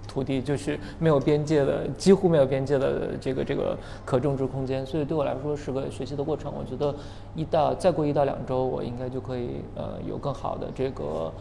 [0.06, 6.52] 土地，就是没有边界的，几乎没有边界的这个这个可种植空间，所以对我来说是个学习的过程。
[6.54, 6.94] 我觉得
[7.34, 11.32] 一到再过一到两周，我应该就可以呃有更好的这个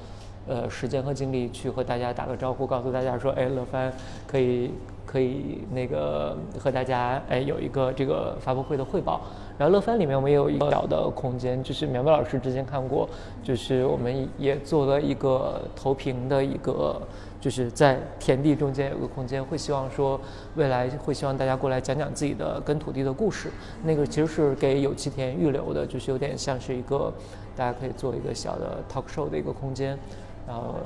[0.49, 3.93] 呃时间和精力去和大家打个招呼，告诉大家说，哎，乐帆
[4.27, 4.71] 可以。
[5.09, 9.23] 可以那个和大家哎有一个这个发布会的汇报，
[9.57, 13.09] 然后乐翻里面我们也有一个小的空间，就是苗苗老师之前看过，
[13.43, 17.01] 就是我们也做了一个投屏的一个，
[17.41, 20.21] 就是在田地中间有个空间，会希望说
[20.57, 23.49] 未来会希望大家过来讲讲自己的跟土地的故事，
[23.83, 27.11] 那个其实是给有机田预留的，就是有点像是一个
[27.57, 29.99] 大家可以做一个小的 talk show 的一个空间，
[30.49, 30.77] 然后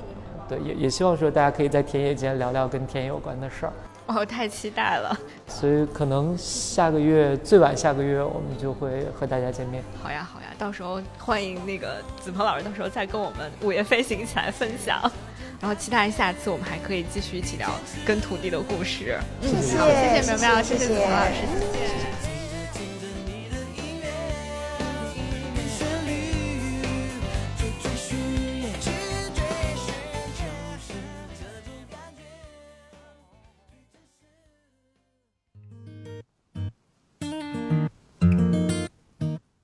[0.49, 3.73] 对也也希望说大家可以在田野间聊聊跟田野有关的事儿。
[4.09, 5.17] 哦，太期待了！
[5.47, 9.81] 所以可能下个月最晚下个月我们就会和大家见面。
[10.03, 15.01] 好呀，好呀，到时候欢迎那个子鹏老师，到时候再跟我们午夜飞行一起来分享。
[15.61, 17.71] 然后期待下次我们还可以继续一起聊
[18.05, 19.17] 跟土地的故事。
[19.41, 21.35] 嗯，谢谢，谢谢苗苗，谢谢子鹏老师，
[21.73, 21.79] 谢
[22.27, 22.32] 谢。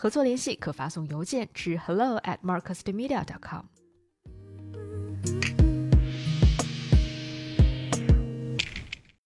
[0.00, 3.66] 合作联系可发送邮件至 hello at marcus dimedia dot com